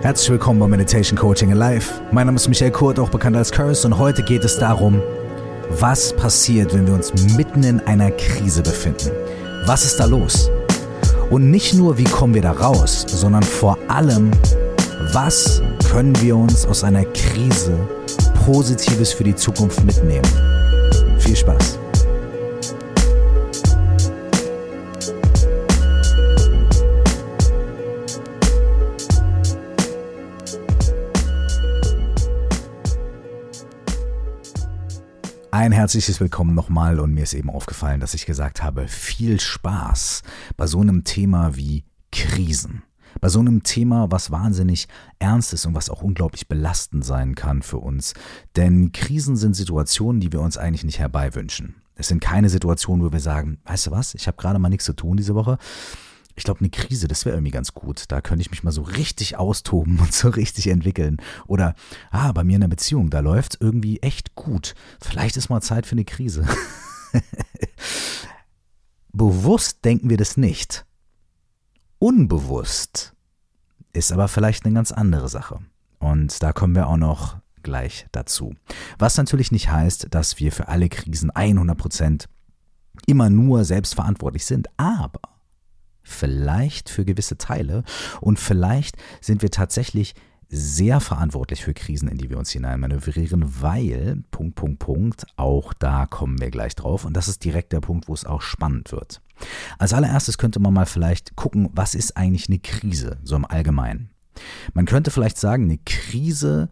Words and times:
Herzlich 0.00 0.30
willkommen 0.30 0.60
bei 0.60 0.68
Meditation 0.68 1.18
Coaching 1.18 1.50
Alive. 1.50 1.86
Mein 2.12 2.26
Name 2.26 2.36
ist 2.36 2.46
Michael 2.46 2.70
Kurt, 2.70 3.00
auch 3.00 3.10
bekannt 3.10 3.36
als 3.36 3.50
Curse, 3.50 3.84
und 3.84 3.98
heute 3.98 4.22
geht 4.22 4.44
es 4.44 4.56
darum, 4.56 5.02
was 5.70 6.14
passiert, 6.14 6.72
wenn 6.72 6.86
wir 6.86 6.94
uns 6.94 7.12
mitten 7.36 7.64
in 7.64 7.80
einer 7.80 8.12
Krise 8.12 8.62
befinden. 8.62 9.10
Was 9.66 9.84
ist 9.84 9.98
da 9.98 10.04
los? 10.04 10.52
Und 11.30 11.50
nicht 11.50 11.74
nur, 11.74 11.98
wie 11.98 12.04
kommen 12.04 12.32
wir 12.32 12.42
da 12.42 12.52
raus, 12.52 13.06
sondern 13.08 13.42
vor 13.42 13.76
allem, 13.88 14.30
was 15.12 15.60
können 15.90 16.18
wir 16.22 16.36
uns 16.36 16.64
aus 16.64 16.84
einer 16.84 17.04
Krise 17.04 17.76
Positives 18.46 19.12
für 19.12 19.24
die 19.24 19.34
Zukunft 19.34 19.82
mitnehmen. 19.84 20.28
Viel 21.18 21.34
Spaß! 21.34 21.87
Ein 35.58 35.72
herzliches 35.72 36.20
Willkommen 36.20 36.54
nochmal 36.54 37.00
und 37.00 37.12
mir 37.12 37.24
ist 37.24 37.34
eben 37.34 37.50
aufgefallen, 37.50 37.98
dass 37.98 38.14
ich 38.14 38.26
gesagt 38.26 38.62
habe, 38.62 38.86
viel 38.86 39.40
Spaß 39.40 40.22
bei 40.56 40.68
so 40.68 40.80
einem 40.80 41.02
Thema 41.02 41.56
wie 41.56 41.82
Krisen. 42.12 42.84
Bei 43.20 43.28
so 43.28 43.40
einem 43.40 43.64
Thema, 43.64 44.08
was 44.08 44.30
wahnsinnig 44.30 44.86
ernst 45.18 45.52
ist 45.52 45.66
und 45.66 45.74
was 45.74 45.90
auch 45.90 46.00
unglaublich 46.00 46.46
belastend 46.46 47.04
sein 47.04 47.34
kann 47.34 47.62
für 47.62 47.78
uns. 47.78 48.14
Denn 48.54 48.92
Krisen 48.92 49.34
sind 49.34 49.56
Situationen, 49.56 50.20
die 50.20 50.30
wir 50.30 50.42
uns 50.42 50.56
eigentlich 50.56 50.84
nicht 50.84 51.00
herbeiwünschen. 51.00 51.74
Es 51.96 52.06
sind 52.06 52.20
keine 52.20 52.50
Situationen, 52.50 53.04
wo 53.04 53.10
wir 53.10 53.18
sagen, 53.18 53.58
weißt 53.64 53.88
du 53.88 53.90
was, 53.90 54.14
ich 54.14 54.28
habe 54.28 54.36
gerade 54.36 54.60
mal 54.60 54.68
nichts 54.68 54.84
zu 54.84 54.92
tun 54.92 55.16
diese 55.16 55.34
Woche 55.34 55.58
ich 56.38 56.44
glaube, 56.44 56.60
eine 56.60 56.70
Krise, 56.70 57.08
das 57.08 57.24
wäre 57.24 57.36
irgendwie 57.36 57.50
ganz 57.50 57.74
gut. 57.74 58.04
Da 58.08 58.20
könnte 58.20 58.42
ich 58.42 58.50
mich 58.50 58.62
mal 58.62 58.70
so 58.70 58.82
richtig 58.82 59.36
austoben 59.36 59.98
und 60.00 60.12
so 60.12 60.28
richtig 60.28 60.68
entwickeln. 60.68 61.18
Oder, 61.46 61.74
ah, 62.10 62.32
bei 62.32 62.44
mir 62.44 62.54
in 62.54 62.62
der 62.62 62.68
Beziehung, 62.68 63.10
da 63.10 63.20
läuft 63.20 63.54
es 63.54 63.60
irgendwie 63.60 63.98
echt 64.00 64.34
gut. 64.34 64.74
Vielleicht 65.00 65.36
ist 65.36 65.48
mal 65.50 65.60
Zeit 65.60 65.86
für 65.86 65.92
eine 65.92 66.04
Krise. 66.04 66.46
Bewusst 69.12 69.84
denken 69.84 70.08
wir 70.10 70.16
das 70.16 70.36
nicht. 70.36 70.86
Unbewusst 71.98 73.14
ist 73.92 74.12
aber 74.12 74.28
vielleicht 74.28 74.64
eine 74.64 74.74
ganz 74.74 74.92
andere 74.92 75.28
Sache. 75.28 75.58
Und 75.98 76.40
da 76.42 76.52
kommen 76.52 76.76
wir 76.76 76.86
auch 76.86 76.96
noch 76.96 77.38
gleich 77.64 78.06
dazu. 78.12 78.54
Was 78.98 79.16
natürlich 79.16 79.50
nicht 79.50 79.70
heißt, 79.70 80.06
dass 80.10 80.38
wir 80.38 80.52
für 80.52 80.68
alle 80.68 80.88
Krisen 80.88 81.32
100% 81.32 82.26
immer 83.06 83.28
nur 83.28 83.64
selbstverantwortlich 83.64 84.46
sind, 84.46 84.68
aber 84.76 85.20
vielleicht 86.08 86.88
für 86.88 87.04
gewisse 87.04 87.38
Teile 87.38 87.84
und 88.20 88.38
vielleicht 88.38 88.96
sind 89.20 89.42
wir 89.42 89.50
tatsächlich 89.50 90.14
sehr 90.50 91.00
verantwortlich 91.00 91.62
für 91.62 91.74
Krisen, 91.74 92.08
in 92.08 92.16
die 92.16 92.30
wir 92.30 92.38
uns 92.38 92.50
hineinmanövrieren, 92.50 93.44
weil, 93.60 94.22
Punkt, 94.30 94.54
Punkt, 94.54 94.78
Punkt, 94.78 95.26
auch 95.36 95.74
da 95.74 96.06
kommen 96.06 96.40
wir 96.40 96.50
gleich 96.50 96.74
drauf 96.74 97.04
und 97.04 97.14
das 97.14 97.28
ist 97.28 97.44
direkt 97.44 97.72
der 97.72 97.80
Punkt, 97.80 98.08
wo 98.08 98.14
es 98.14 98.24
auch 98.24 98.40
spannend 98.40 98.90
wird. 98.92 99.20
Als 99.78 99.92
allererstes 99.92 100.38
könnte 100.38 100.58
man 100.58 100.72
mal 100.72 100.86
vielleicht 100.86 101.36
gucken, 101.36 101.68
was 101.72 101.94
ist 101.94 102.16
eigentlich 102.16 102.48
eine 102.48 102.58
Krise, 102.58 103.18
so 103.22 103.36
im 103.36 103.44
Allgemeinen. 103.44 104.10
Man 104.72 104.86
könnte 104.86 105.10
vielleicht 105.10 105.38
sagen, 105.38 105.64
eine 105.64 105.78
Krise 105.78 106.70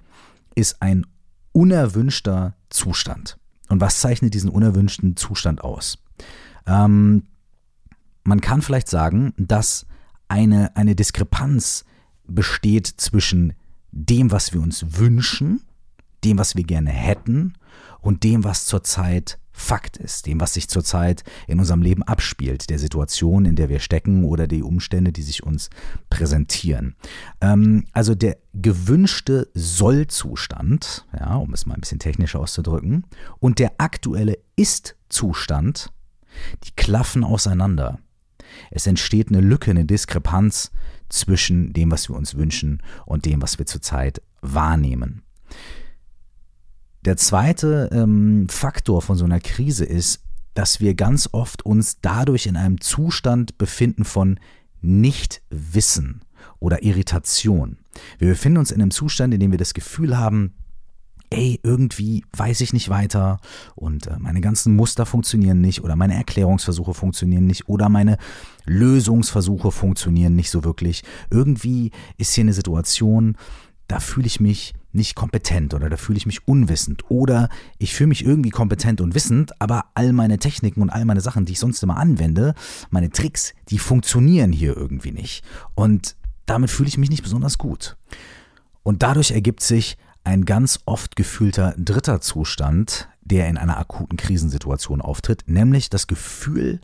ist 0.54 0.80
ein 0.80 1.06
unerwünschter 1.52 2.54
Zustand. 2.70 3.38
Und 3.68 3.80
was 3.80 4.00
zeichnet 4.00 4.34
diesen 4.34 4.50
unerwünschten 4.50 5.16
Zustand 5.16 5.62
aus? 5.62 5.98
Ähm, 6.66 7.24
man 8.26 8.40
kann 8.40 8.62
vielleicht 8.62 8.88
sagen, 8.88 9.32
dass 9.36 9.86
eine, 10.28 10.76
eine 10.76 10.94
Diskrepanz 10.94 11.84
besteht 12.26 12.86
zwischen 12.86 13.52
dem, 13.92 14.32
was 14.32 14.52
wir 14.52 14.60
uns 14.60 14.98
wünschen, 14.98 15.62
dem, 16.24 16.38
was 16.38 16.56
wir 16.56 16.64
gerne 16.64 16.90
hätten 16.90 17.54
und 18.00 18.24
dem, 18.24 18.44
was 18.44 18.66
zurzeit 18.66 19.38
Fakt 19.52 19.96
ist, 19.96 20.26
dem, 20.26 20.38
was 20.38 20.52
sich 20.52 20.68
zurzeit 20.68 21.24
in 21.46 21.58
unserem 21.58 21.80
Leben 21.80 22.02
abspielt, 22.02 22.68
der 22.68 22.78
Situation, 22.78 23.46
in 23.46 23.56
der 23.56 23.70
wir 23.70 23.78
stecken 23.78 24.24
oder 24.24 24.46
die 24.46 24.62
Umstände, 24.62 25.12
die 25.12 25.22
sich 25.22 25.44
uns 25.44 25.70
präsentieren. 26.10 26.94
Ähm, 27.40 27.84
also 27.92 28.14
der 28.14 28.36
gewünschte 28.52 29.48
Sollzustand, 29.54 31.06
ja, 31.18 31.36
um 31.36 31.54
es 31.54 31.64
mal 31.64 31.74
ein 31.74 31.80
bisschen 31.80 32.00
technisch 32.00 32.36
auszudrücken, 32.36 33.06
und 33.38 33.58
der 33.58 33.72
aktuelle 33.78 34.36
Ist-Zustand, 34.56 35.90
die 36.64 36.72
klaffen 36.76 37.24
auseinander. 37.24 37.98
Es 38.70 38.86
entsteht 38.86 39.28
eine 39.28 39.40
Lücke, 39.40 39.70
eine 39.70 39.84
Diskrepanz 39.84 40.70
zwischen 41.08 41.72
dem, 41.72 41.90
was 41.90 42.08
wir 42.08 42.16
uns 42.16 42.36
wünschen 42.36 42.82
und 43.04 43.24
dem, 43.24 43.42
was 43.42 43.58
wir 43.58 43.66
zurzeit 43.66 44.22
wahrnehmen. 44.40 45.22
Der 47.04 47.16
zweite 47.16 47.88
ähm, 47.92 48.48
Faktor 48.48 49.00
von 49.00 49.16
so 49.16 49.24
einer 49.24 49.40
Krise 49.40 49.84
ist, 49.84 50.22
dass 50.54 50.80
wir 50.80 50.94
ganz 50.94 51.28
oft 51.32 51.64
uns 51.64 52.00
dadurch 52.00 52.46
in 52.46 52.56
einem 52.56 52.80
Zustand 52.80 53.58
befinden 53.58 54.04
von 54.04 54.40
Nichtwissen 54.80 56.22
oder 56.58 56.82
Irritation. 56.82 57.78
Wir 58.18 58.28
befinden 58.28 58.58
uns 58.58 58.70
in 58.70 58.80
einem 58.80 58.90
Zustand, 58.90 59.34
in 59.34 59.40
dem 59.40 59.50
wir 59.50 59.58
das 59.58 59.74
Gefühl 59.74 60.18
haben, 60.18 60.54
ey, 61.30 61.60
irgendwie 61.62 62.24
weiß 62.36 62.60
ich 62.60 62.72
nicht 62.72 62.88
weiter 62.88 63.38
und 63.74 64.06
äh, 64.06 64.16
meine 64.18 64.40
ganzen 64.40 64.76
Muster 64.76 65.06
funktionieren 65.06 65.60
nicht 65.60 65.82
oder 65.82 65.96
meine 65.96 66.14
Erklärungsversuche 66.14 66.94
funktionieren 66.94 67.46
nicht 67.46 67.68
oder 67.68 67.88
meine 67.88 68.18
Lösungsversuche 68.64 69.70
funktionieren 69.70 70.34
nicht 70.34 70.50
so 70.50 70.64
wirklich. 70.64 71.02
Irgendwie 71.30 71.90
ist 72.18 72.34
hier 72.34 72.44
eine 72.44 72.52
Situation, 72.52 73.36
da 73.88 74.00
fühle 74.00 74.26
ich 74.26 74.40
mich 74.40 74.74
nicht 74.92 75.14
kompetent 75.14 75.74
oder 75.74 75.90
da 75.90 75.96
fühle 75.96 76.16
ich 76.16 76.26
mich 76.26 76.48
unwissend 76.48 77.10
oder 77.10 77.48
ich 77.78 77.94
fühle 77.94 78.08
mich 78.08 78.24
irgendwie 78.24 78.50
kompetent 78.50 79.00
und 79.00 79.14
wissend, 79.14 79.60
aber 79.60 79.84
all 79.94 80.12
meine 80.12 80.38
Techniken 80.38 80.82
und 80.82 80.90
all 80.90 81.04
meine 81.04 81.20
Sachen, 81.20 81.44
die 81.44 81.52
ich 81.52 81.60
sonst 81.60 81.82
immer 81.82 81.98
anwende, 81.98 82.54
meine 82.90 83.10
Tricks, 83.10 83.52
die 83.68 83.78
funktionieren 83.78 84.52
hier 84.52 84.76
irgendwie 84.76 85.12
nicht 85.12 85.44
und 85.74 86.16
damit 86.46 86.70
fühle 86.70 86.88
ich 86.88 86.98
mich 86.98 87.10
nicht 87.10 87.22
besonders 87.22 87.58
gut. 87.58 87.96
Und 88.82 89.02
dadurch 89.02 89.32
ergibt 89.32 89.62
sich 89.62 89.98
ein 90.26 90.44
ganz 90.44 90.80
oft 90.86 91.14
gefühlter 91.14 91.74
dritter 91.78 92.20
Zustand, 92.20 93.08
der 93.20 93.48
in 93.48 93.56
einer 93.56 93.78
akuten 93.78 94.16
Krisensituation 94.16 95.00
auftritt, 95.00 95.44
nämlich 95.46 95.88
das 95.88 96.08
Gefühl, 96.08 96.80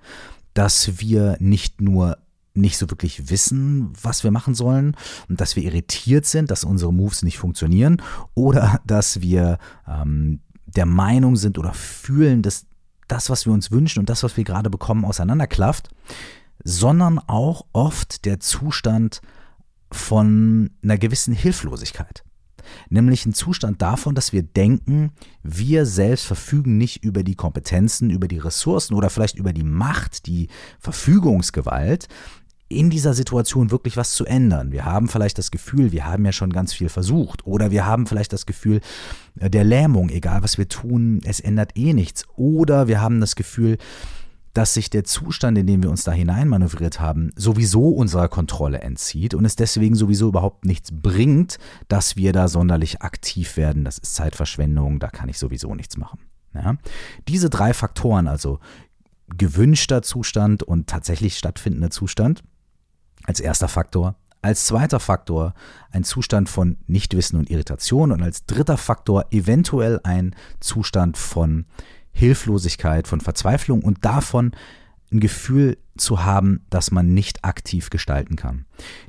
dass 0.55 1.01
wir 1.01 1.37
nicht 1.41 1.81
nur 1.81 2.19
nicht 2.55 2.79
so 2.79 2.89
wirklich 2.91 3.31
wissen, 3.31 3.93
was 4.01 4.23
wir 4.23 4.31
machen 4.31 4.55
sollen 4.55 4.95
und 5.29 5.41
dass 5.41 5.57
wir 5.57 5.65
irritiert 5.65 6.25
sind, 6.27 6.51
dass 6.51 6.65
unsere 6.65 6.93
Moves 6.93 7.23
nicht 7.23 7.39
funktionieren 7.39 8.01
oder 8.35 8.81
dass 8.87 9.23
wir 9.23 9.59
ähm, 9.89 10.41
der 10.67 10.87
Meinung 10.87 11.35
sind 11.35 11.59
oder 11.59 11.73
fühlen, 11.73 12.43
dass 12.43 12.67
das, 13.09 13.29
was 13.29 13.47
wir 13.47 13.53
uns 13.53 13.73
wünschen 13.73 14.01
und 14.01 14.09
das, 14.09 14.23
was 14.23 14.37
wir 14.37 14.45
gerade 14.45 14.71
bekommen, 14.71 15.05
auseinanderklafft, 15.05 15.89
sondern 16.63 17.19
auch 17.19 17.65
oft 17.73 18.25
der 18.25 18.39
Zustand 18.39 19.21
von 19.91 20.71
einer 20.83 20.99
gewissen 20.99 21.35
Hilflosigkeit 21.35 22.23
nämlich 22.89 23.27
ein 23.27 23.35
Zustand 23.35 23.83
davon, 23.83 24.15
dass 24.15 24.33
wir 24.33 24.43
denken, 24.43 25.13
wir 25.43 25.87
selbst 25.87 26.27
verfügen 26.27 26.79
nicht 26.79 27.05
über 27.05 27.23
die 27.23 27.35
Kompetenzen, 27.35 28.11
über 28.11 28.29
die 28.29 28.39
Ressourcen 28.39 28.95
oder 28.95 29.11
vielleicht 29.11 29.37
über 29.37 29.53
die 29.53 29.65
Macht, 29.65 30.27
die 30.27 30.49
Verfügungsgewalt, 30.79 32.09
in 32.73 32.91
dieser 32.91 33.15
Situation 33.15 33.71
wirklich 33.71 33.97
was 33.97 34.15
zu 34.15 34.25
ändern. 34.25 34.73
Wir 34.73 34.85
haben 34.85 35.09
vielleicht 35.09 35.39
das 35.39 35.51
Gefühl, 35.51 35.93
wir 35.93 36.07
haben 36.07 36.25
ja 36.25 36.33
schon 36.33 36.53
ganz 36.53 36.73
viel 36.73 36.89
versucht 36.89 37.47
oder 37.47 37.71
wir 37.71 37.87
haben 37.87 38.07
vielleicht 38.07 38.33
das 38.33 38.47
Gefühl 38.47 38.81
äh, 39.39 39.51
der 39.51 39.65
Lähmung, 39.65 40.09
egal 40.09 40.43
was 40.43 40.59
wir 40.59 40.69
tun, 40.69 41.21
es 41.25 41.41
ändert 41.41 41.77
eh 41.77 41.93
nichts 41.93 42.25
oder 42.37 42.89
wir 42.89 43.01
haben 43.01 43.21
das 43.21 43.37
Gefühl, 43.37 43.79
dass 44.55 44.75
sich 44.75 44.91
der 44.91 45.05
Zustand, 45.05 45.57
in 45.57 45.67
den 45.67 45.83
wir 45.83 45.91
uns 45.91 46.05
da 46.05 46.13
hineinmanövriert 46.13 47.01
haben, 47.01 47.33
sowieso 47.37 47.89
unserer 47.89 48.29
Kontrolle 48.29 48.81
entzieht 48.81 49.35
und 49.35 49.45
es 49.45 49.57
deswegen 49.57 49.95
sowieso 49.95 50.29
überhaupt 50.29 50.65
nichts 50.65 50.91
bringt, 50.93 51.59
dass 51.89 52.17
wir 52.17 52.33
da 52.33 52.49
sonderlich 52.49 53.03
aktiv 53.03 53.57
werden. 53.57 53.85
Das 53.85 53.99
ist 53.99 54.15
Zeitverschwendung, 54.15 54.99
da 54.99 55.09
kann 55.09 55.29
ich 55.29 55.39
sowieso 55.39 55.75
nichts 55.75 55.97
machen. 55.97 56.21
Ja? 56.55 56.77
Diese 57.29 57.49
drei 57.49 57.73
Faktoren, 57.73 58.29
also 58.29 58.59
gewünschter 59.39 60.03
Zustand 60.03 60.63
und 60.63 60.87
tatsächlich 60.87 61.39
stattfindender 61.39 61.91
Zustand, 61.91 62.43
als 63.25 63.41
erster 63.41 63.69
Faktor. 63.69 64.17
Als 64.45 64.67
zweiter 64.67 64.99
Faktor 64.99 65.55
ein 65.93 66.03
Zustand 66.03 66.49
von 66.49 66.77
Nichtwissen 66.89 67.39
und 67.39 67.49
Irritation 67.49 68.11
und 68.11 68.23
als 68.23 68.45
dritter 68.45 68.77
Faktor 68.77 69.27
eventuell 69.31 70.01
ein 70.03 70.35
Zustand 70.59 71.17
von 71.17 71.67
Hilflosigkeit, 72.13 73.09
von 73.09 73.21
Verzweiflung 73.21 73.83
und 73.83 74.05
davon 74.05 74.53
ein 75.13 75.21
Gefühl 75.21 75.79
zu 75.97 76.25
haben, 76.25 76.65
dass 76.71 76.91
man 76.91 77.13
nicht 77.13 77.45
aktiv 77.45 77.91
gestalten 77.91 78.37
kann. 78.37 78.65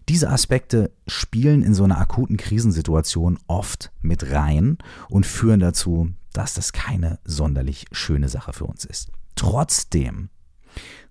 Diese 0.09 0.29
Aspekte 0.29 0.91
spielen 1.07 1.63
in 1.63 1.73
so 1.73 1.83
einer 1.83 1.97
akuten 1.97 2.37
Krisensituation 2.37 3.39
oft 3.47 3.91
mit 4.01 4.31
rein 4.31 4.77
und 5.09 5.25
führen 5.25 5.61
dazu, 5.61 6.11
dass 6.33 6.55
das 6.55 6.73
keine 6.73 7.19
sonderlich 7.23 7.85
schöne 7.91 8.27
Sache 8.27 8.53
für 8.53 8.65
uns 8.65 8.85
ist. 8.85 9.11
Trotzdem, 9.35 10.29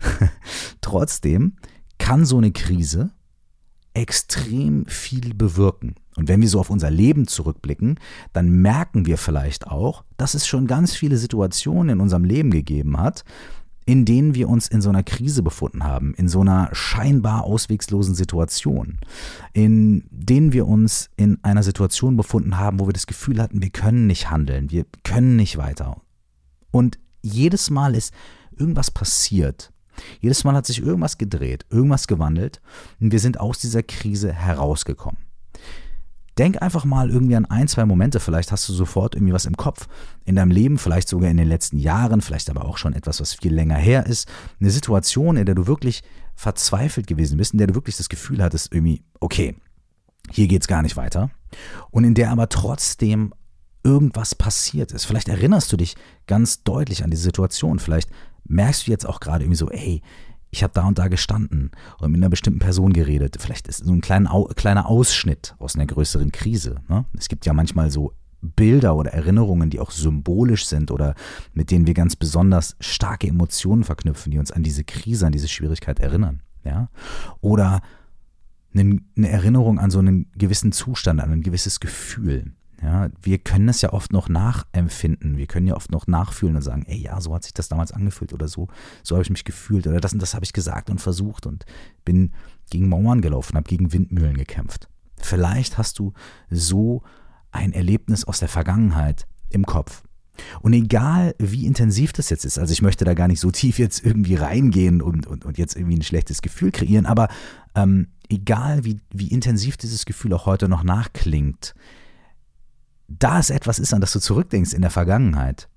trotzdem 0.81 1.57
kann 1.99 2.27
so 2.27 2.39
eine 2.39 2.53
Krise 2.53 3.13
extrem 3.95 4.87
viel 4.87 5.35
bewirken. 5.35 5.95
Und 6.17 6.29
wenn 6.29 6.41
wir 6.41 6.49
so 6.49 6.61
auf 6.61 6.71
unser 6.71 6.91
Leben 6.91 7.27
zurückblicken, 7.27 7.99
dann 8.33 8.51
merken 8.51 9.07
wir 9.07 9.19
vielleicht 9.19 9.67
auch, 9.67 10.05
dass 10.17 10.35
es 10.35 10.47
schon 10.47 10.67
ganz 10.67 10.95
viele 10.95 11.17
Situationen 11.17 11.91
in 11.91 12.01
unserem 12.01 12.25
Leben 12.25 12.51
gegeben 12.51 12.99
hat, 12.99 13.25
in 13.85 14.05
denen 14.05 14.35
wir 14.35 14.49
uns 14.49 14.69
in 14.69 14.81
so 14.81 14.91
einer 14.91 15.03
Krise 15.03 15.43
befunden 15.43 15.85
haben, 15.85 16.15
in 16.15 16.29
so 16.29 16.41
einer 16.41 16.69
scheinbar 16.73 17.45
auswegslosen 17.45 18.15
Situation, 18.15 18.99
in 19.53 20.05
denen 20.11 20.53
wir 20.53 20.69
uns 20.69 21.11
in 21.17 21.43
einer 21.43 21.63
Situation 21.63 22.17
befunden 22.17 22.59
haben, 22.59 22.79
wo 22.79 22.87
wir 22.87 22.93
das 22.93 23.07
Gefühl 23.07 23.43
hatten, 23.43 23.61
wir 23.61 23.71
können 23.71 24.07
nicht 24.07 24.31
handeln, 24.31 24.71
wir 24.71 24.87
können 25.03 25.37
nicht 25.37 25.57
weiter. 25.57 26.01
Und 26.71 26.99
jedes 27.23 27.71
Mal 27.71 27.95
ist 27.95 28.15
irgendwas 28.57 28.91
passiert. 28.91 29.73
Jedes 30.21 30.45
Mal 30.45 30.55
hat 30.55 30.67
sich 30.67 30.83
irgendwas 30.83 31.19
gedreht, 31.19 31.67
irgendwas 31.71 32.07
gewandelt 32.07 32.61
und 33.01 33.13
wir 33.13 33.21
sind 33.21 33.41
aus 33.41 33.59
dieser 33.59 33.83
Krise 33.83 34.33
herausgekommen. 34.33 35.19
Denk 36.39 36.63
einfach 36.63 36.87
mal 36.87 37.11
irgendwie 37.11 37.37
an 37.37 37.45
ein, 37.45 37.69
zwei 37.69 37.85
Momente. 37.85 38.19
Vielleicht 38.19 38.53
hast 38.53 38.67
du 38.67 38.73
sofort 38.73 39.15
irgendwie 39.15 39.35
was 39.35 39.45
im 39.45 39.57
Kopf 39.57 39.87
in 40.25 40.37
deinem 40.37 40.51
Leben, 40.51 40.79
vielleicht 40.79 41.09
sogar 41.09 41.31
in 41.31 41.37
den 41.37 41.49
letzten 41.49 41.79
Jahren, 41.79 42.23
vielleicht 42.23 42.49
aber 42.49 42.65
auch 42.65 42.79
schon 42.79 42.95
etwas, 42.95 43.21
was 43.21 43.35
viel 43.35 43.53
länger 43.53 43.77
her 43.77 44.07
ist. 44.07 44.27
Eine 44.59 44.71
Situation, 44.71 45.37
in 45.37 45.45
der 45.45 45.55
du 45.55 45.67
wirklich 45.67 46.03
verzweifelt 46.35 47.07
gewesen 47.07 47.37
bist, 47.37 47.53
in 47.53 47.59
der 47.59 47.67
du 47.67 47.75
wirklich 47.75 47.99
das 47.99 48.09
Gefühl 48.09 48.43
hattest, 48.43 48.73
irgendwie, 48.73 49.03
okay, 49.21 49.55
hier 50.31 50.49
geht's 50.49 50.69
gar 50.69 50.81
nicht 50.81 50.97
weiter. 50.97 51.31
Und 51.91 52.05
in 52.05 52.15
der 52.15 52.31
aber 52.31 52.49
trotzdem 52.49 53.35
irgendwas 53.85 54.35
passiert 54.35 54.93
ist. 54.93 55.05
Vielleicht 55.05 55.29
erinnerst 55.29 55.73
du 55.73 55.77
dich 55.77 55.97
ganz 56.27 56.63
deutlich 56.63 57.05
an 57.05 57.11
die 57.11 57.17
Situation. 57.17 57.79
Vielleicht 57.79 58.11
merkst 58.45 58.87
du 58.87 58.91
jetzt 58.91 59.07
auch 59.07 59.21
gerade 59.21 59.45
irgendwie 59.45 59.57
so, 59.57 59.71
ey, 59.71 60.03
ich 60.51 60.63
habe 60.63 60.75
da 60.75 60.87
und 60.87 60.99
da 60.99 61.09
gestanden 61.09 61.71
und 61.99 62.13
mit 62.13 62.19
einer 62.19 62.29
bestimmten 62.29 62.61
Person 62.61 62.93
geredet. 62.93 63.37
Vielleicht 63.41 63.69
ist 63.69 63.79
so 63.85 63.93
ein 63.93 64.03
kleiner, 64.03 64.47
kleiner 64.55 64.87
Ausschnitt 64.87 65.55
aus 65.59 65.75
einer 65.75 65.87
größeren 65.87 66.31
Krise. 66.31 66.83
Ne? 66.89 67.07
Es 67.17 67.29
gibt 67.29 67.47
ja 67.47 67.55
manchmal 67.55 67.91
so 67.91 68.13
Bilder 68.43 68.97
oder 68.97 69.13
Erinnerungen, 69.13 69.71
die 69.71 69.81
auch 69.81 69.91
symbolisch 69.91 70.67
sind 70.67 70.91
oder 70.91 71.15
mit 71.55 71.71
denen 71.71 71.87
wir 71.87 71.95
ganz 71.95 72.17
besonders 72.17 72.77
starke 72.81 73.29
Emotionen 73.29 73.85
verknüpfen, 73.85 74.31
die 74.31 74.39
uns 74.39 74.53
an 74.53 74.63
diese 74.63 74.85
Krise, 74.85 75.27
an 75.27 75.33
diese 75.33 75.49
Schwierigkeit 75.49 76.01
erinnern. 76.01 76.43
Ja? 76.65 76.89
Oder 77.41 77.81
eine 78.75 79.01
Erinnerung 79.17 79.79
an 79.79 79.91
so 79.91 80.01
einen 80.01 80.31
gewissen 80.37 80.73
Zustand, 80.73 81.21
an 81.21 81.31
ein 81.31 81.43
gewisses 81.43 81.81
Gefühl. 81.81 82.53
Ja, 82.83 83.11
wir 83.23 83.39
können 83.39 83.69
es 83.69 83.81
ja 83.81 83.93
oft 83.93 84.13
noch 84.13 84.29
nachempfinden. 84.29 85.37
Wir 85.37 85.47
können 85.47 85.69
ja 85.69 85.77
oft 85.77 85.93
noch 85.93 86.09
nachfühlen 86.09 86.57
und 86.57 86.63
sagen, 86.63 86.85
ey, 86.87 86.99
ja, 86.99 87.21
so 87.21 87.33
hat 87.33 87.45
sich 87.45 87.55
das 87.55 87.69
damals 87.69 87.93
angefühlt 87.93 88.33
oder 88.33 88.49
so, 88.49 88.69
so 89.05 89.15
habe 89.15 89.23
ich 89.23 89.31
mich 89.31 89.45
gefühlt 89.45 89.87
oder 89.87 90.01
das 90.01 90.13
und 90.13 90.21
das 90.21 90.35
habe 90.35 90.45
ich 90.45 90.53
gesagt 90.53 90.91
und 90.91 91.01
versucht 91.01 91.47
und 91.47 91.65
bin 92.05 92.33
gegen 92.71 92.89
Mauern 92.89 93.21
gelaufen, 93.21 93.57
habe 93.57 93.69
gegen 93.69 93.93
Windmühlen 93.93 94.37
gekämpft. 94.37 94.89
Vielleicht 95.17 95.79
hast 95.79 96.01
du 96.01 96.13
so 96.51 97.03
ein 97.53 97.73
Erlebnis 97.73 98.25
aus 98.25 98.41
der 98.41 98.49
Vergangenheit 98.49 99.27
im 99.51 99.65
Kopf. 99.65 100.03
Und 100.61 100.73
egal, 100.73 101.37
wie 101.39 101.67
intensiv 101.67 102.13
das 102.13 102.31
jetzt 102.31 102.45
ist, 102.45 102.59
also 102.59 102.73
ich 102.73 102.83
möchte 102.83 103.05
da 103.05 103.15
gar 103.15 103.29
nicht 103.29 103.39
so 103.39 103.51
tief 103.51 103.79
jetzt 103.79 104.05
irgendwie 104.05 104.35
reingehen 104.35 105.03
und, 105.03 105.27
und, 105.27 105.45
und 105.45 105.59
jetzt 105.59 105.77
irgendwie 105.77 105.99
ein 105.99 106.03
schlechtes 106.03 106.43
Gefühl 106.43 106.73
kreieren, 106.73 107.07
aber 107.07 107.29
ähm, 107.77 108.09
egal, 108.29 108.85
wie, 108.85 108.99
wie 109.13 109.29
intensiv 109.29 109.77
dieses 109.77 110.05
Gefühl 110.05 110.33
auch 110.33 110.47
heute 110.47 110.69
noch 110.69 110.83
nachklingt, 110.83 111.75
da 113.19 113.39
es 113.39 113.51
etwas 113.51 113.79
ist, 113.79 113.95
an 113.95 114.01
das 114.01 114.13
du 114.13 114.21
zurückdenkst 114.21 114.73
in 114.73 114.83
der 114.83 114.91
Vergangenheit, 114.91 115.69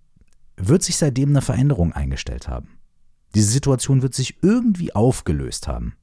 wird 0.58 0.84
sich 0.84 0.98
seitdem 0.98 1.30
eine 1.30 1.42
Veränderung 1.42 1.94
eingestellt 1.94 2.48
haben. 2.48 2.78
Diese 3.34 3.52
Situation 3.52 4.02
wird 4.02 4.14
sich 4.14 4.42
irgendwie 4.42 4.96
aufgelöst 4.96 5.68
haben. 5.68 5.96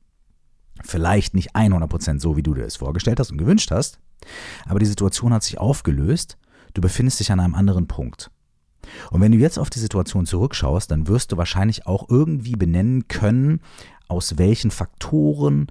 Vielleicht 0.83 1.35
nicht 1.35 1.55
100% 1.55 2.21
so, 2.21 2.37
wie 2.37 2.43
du 2.43 2.55
dir 2.55 2.65
es 2.65 2.77
vorgestellt 2.77 3.21
hast 3.21 3.31
und 3.31 3.39
gewünscht 3.39 3.71
hast, 3.71 3.99
aber 4.67 4.79
die 4.79 4.87
Situation 4.87 5.33
hat 5.33 5.43
sich 5.43 5.59
aufgelöst, 5.59 6.39
du 6.75 6.81
befindest 6.81 7.21
dich 7.21 7.33
an 7.33 7.41
einem 7.41 7.55
anderen 7.55 7.87
Punkt. 7.87 8.31
Und 9.11 9.21
wenn 9.21 9.33
du 9.33 9.39
jetzt 9.39 9.59
auf 9.59 9.71
die 9.71 9.79
Situation 9.79 10.27
zurückschaust, 10.27 10.91
dann 10.91 11.07
wirst 11.07 11.33
du 11.33 11.37
wahrscheinlich 11.37 11.87
auch 11.87 12.09
irgendwie 12.09 12.57
benennen 12.57 13.09
können, 13.09 13.61
aus 14.09 14.39
welchen 14.39 14.71
Faktoren 14.71 15.69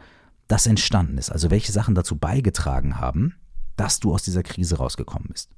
das 0.48 0.66
entstanden 0.66 1.18
ist, 1.18 1.32
also 1.32 1.52
welche 1.52 1.72
Sachen 1.72 1.96
dazu 1.96 2.18
beigetragen 2.18 3.00
haben, 3.00 3.36
dass 3.82 4.00
du 4.00 4.14
aus 4.14 4.22
dieser 4.22 4.44
Krise 4.44 4.78
rausgekommen 4.78 5.30
bist. 5.32 5.50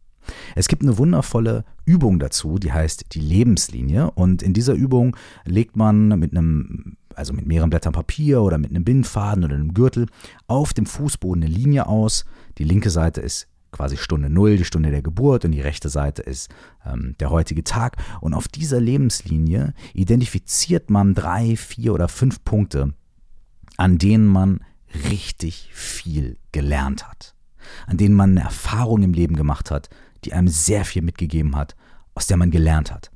Es 0.56 0.70
gibt 0.70 0.81
eine 0.81 0.98
wundervolle 0.98 1.66
Übung 1.84 2.20
dazu, 2.20 2.58
die 2.58 2.72
heißt 2.72 3.14
die 3.14 3.20
Lebenslinie. 3.20 4.12
Und 4.12 4.42
in 4.42 4.54
dieser 4.54 4.75
Übung 4.75 5.18
legt 5.44 5.75
man 5.75 6.08
mit 6.18 6.31
einem, 6.31 6.96
also 7.16 7.34
mit 7.34 7.46
mehreren 7.46 7.70
Blättern 7.70 7.92
Papier 7.92 8.42
oder 8.42 8.58
mit 8.58 8.70
einem 8.70 8.86
Bindfaden 8.86 9.44
oder 9.44 9.56
einem 9.56 9.74
Gürtel 9.74 10.08
auf 10.48 10.74
dem 10.74 10.86
Fußboden 10.86 11.44
eine 11.44 11.54
Linie 11.54 11.86
aus. 11.86 12.24
Die 12.58 12.64
linke 12.64 12.90
Seite 12.92 13.20
ist 13.20 13.50
quasi 13.74 13.98
Stunde 13.98 14.30
Null, 14.30 14.56
die 14.56 14.64
Stunde 14.64 14.90
der 14.90 15.02
Geburt, 15.02 15.44
und 15.44 15.52
die 15.52 15.60
rechte 15.60 15.90
Seite 15.90 16.22
ist 16.22 16.50
ähm, 16.86 17.16
der 17.20 17.30
heutige 17.30 17.66
Tag. 17.66 17.98
Und 18.22 18.34
auf 18.34 18.48
dieser 18.48 18.80
Lebenslinie 18.80 19.74
identifiziert 19.94 20.90
man 20.90 21.14
drei, 21.14 21.58
vier 21.58 21.94
oder 21.94 22.08
fünf 22.08 22.42
Punkte, 22.46 22.94
an 23.75 23.98
denen 23.98 24.28
man 24.28 24.62
richtig 25.10 25.72
viel 25.74 26.38
gelernt 26.54 27.06
hat 27.06 27.34
an 27.88 27.98
denen 27.98 28.15
man 28.15 28.31
eine 28.31 28.42
Erfahrung 28.42 29.04
im 29.04 29.13
Leben 29.13 29.36
gemacht 29.36 29.71
hat, 29.71 29.89
die 30.25 30.33
einem 30.33 30.48
sehr 30.48 30.86
viel 30.86 31.01
mitgegeben 31.01 31.56
hat, 31.56 31.75
aus 32.15 32.27
der 32.27 32.38
man 32.38 32.51
gelernt 32.51 32.92
hat. 32.92 33.12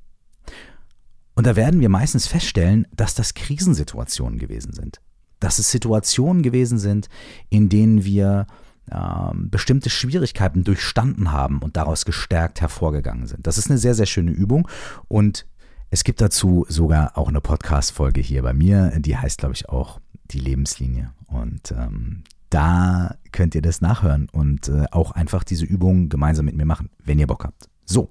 Und 1.36 1.46
da 1.46 1.56
werden 1.56 1.82
wir 1.82 1.90
meistens 1.90 2.28
feststellen, 2.28 2.88
dass 2.96 3.14
das 3.14 3.36
Krisensituationen 3.36 4.40
gewesen 4.40 4.74
sind. 4.74 5.00
Dass 5.40 5.60
es 5.60 5.70
Situationen 5.70 6.42
gewesen 6.42 6.80
sind, 6.80 7.10
in 7.50 7.70
denen 7.70 8.04
wir 8.04 8.48
äh, 8.90 8.98
bestimmte 9.36 9.90
Schwierigkeiten 9.90 10.64
durchstanden 10.64 11.32
haben 11.32 11.60
und 11.60 11.78
daraus 11.78 12.06
gestärkt 12.06 12.62
hervorgegangen 12.62 13.28
sind. 13.28 13.46
Das 13.46 13.58
ist 13.58 13.70
eine 13.70 13.78
sehr, 13.78 13.94
sehr 13.94 14.08
schöne 14.08 14.32
Übung 14.32 14.68
und 15.08 15.46
es 15.90 16.04
gibt 16.04 16.22
dazu 16.22 16.66
sogar 16.68 17.18
auch 17.18 17.30
eine 17.30 17.40
Podcast-Folge 17.40 18.20
hier 18.20 18.42
bei 18.42 18.54
mir, 18.54 18.92
die 18.98 19.16
heißt, 19.16 19.38
glaube 19.38 19.56
ich, 19.56 19.70
auch 19.70 20.02
die 20.32 20.40
Lebenslinie. 20.40 21.12
Und 21.28 21.72
ähm, 21.72 22.24
da 22.50 23.16
könnt 23.32 23.56
ihr 23.56 23.62
das 23.62 23.82
nachhören 23.82 24.30
und 24.32 24.70
äh, 24.70 24.86
auch 24.92 25.12
einfach 25.12 25.44
diese 25.44 25.66
Übung 25.66 26.10
gemeinsam 26.10 26.46
mit 26.46 26.56
mir 26.56 26.66
machen, 26.66 26.90
wenn 27.04 27.20
ihr 27.20 27.28
Bock 27.28 27.44
habt. 27.44 27.70
So. 27.86 28.10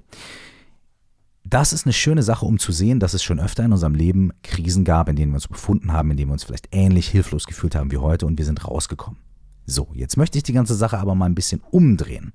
Das 1.45 1.73
ist 1.73 1.87
eine 1.87 1.93
schöne 1.93 2.25
Sache, 2.25 2.45
um 2.45 2.59
zu 2.59 2.73
sehen, 2.73 2.99
dass 2.99 3.15
es 3.15 3.23
schon 3.23 3.39
öfter 3.39 3.65
in 3.65 3.73
unserem 3.73 3.95
Leben 3.95 4.33
Krisen 4.43 4.85
gab, 4.85 5.09
in 5.09 5.15
denen 5.15 5.31
wir 5.31 5.37
uns 5.37 5.47
befunden 5.47 5.93
haben, 5.93 6.11
in 6.11 6.17
denen 6.17 6.31
wir 6.31 6.33
uns 6.33 6.43
vielleicht 6.43 6.69
ähnlich 6.73 7.09
hilflos 7.09 7.47
gefühlt 7.47 7.77
haben 7.77 7.93
wie 7.93 7.99
heute 7.99 8.27
und 8.27 8.37
wir 8.37 8.45
sind 8.45 8.67
rausgekommen. 8.67 9.21
So, 9.65 9.89
jetzt 9.95 10.17
möchte 10.17 10.39
ich 10.39 10.45
die 10.45 10.53
ganze 10.53 10.75
Sache 10.75 10.99
aber 10.99 11.15
mal 11.15 11.27
ein 11.27 11.37
bisschen 11.37 11.61
umdrehen. 11.71 12.33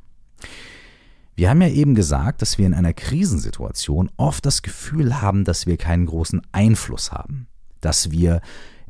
Wir 1.35 1.49
haben 1.49 1.61
ja 1.61 1.69
eben 1.69 1.95
gesagt, 1.95 2.41
dass 2.41 2.57
wir 2.57 2.65
in 2.65 2.73
einer 2.73 2.93
Krisensituation 2.93 4.11
oft 4.15 4.45
das 4.45 4.61
Gefühl 4.61 5.21
haben, 5.21 5.43
dass 5.43 5.65
wir 5.65 5.77
keinen 5.77 6.05
großen 6.05 6.41
Einfluss 6.51 7.11
haben, 7.11 7.47
dass 7.79 8.11
wir 8.11 8.41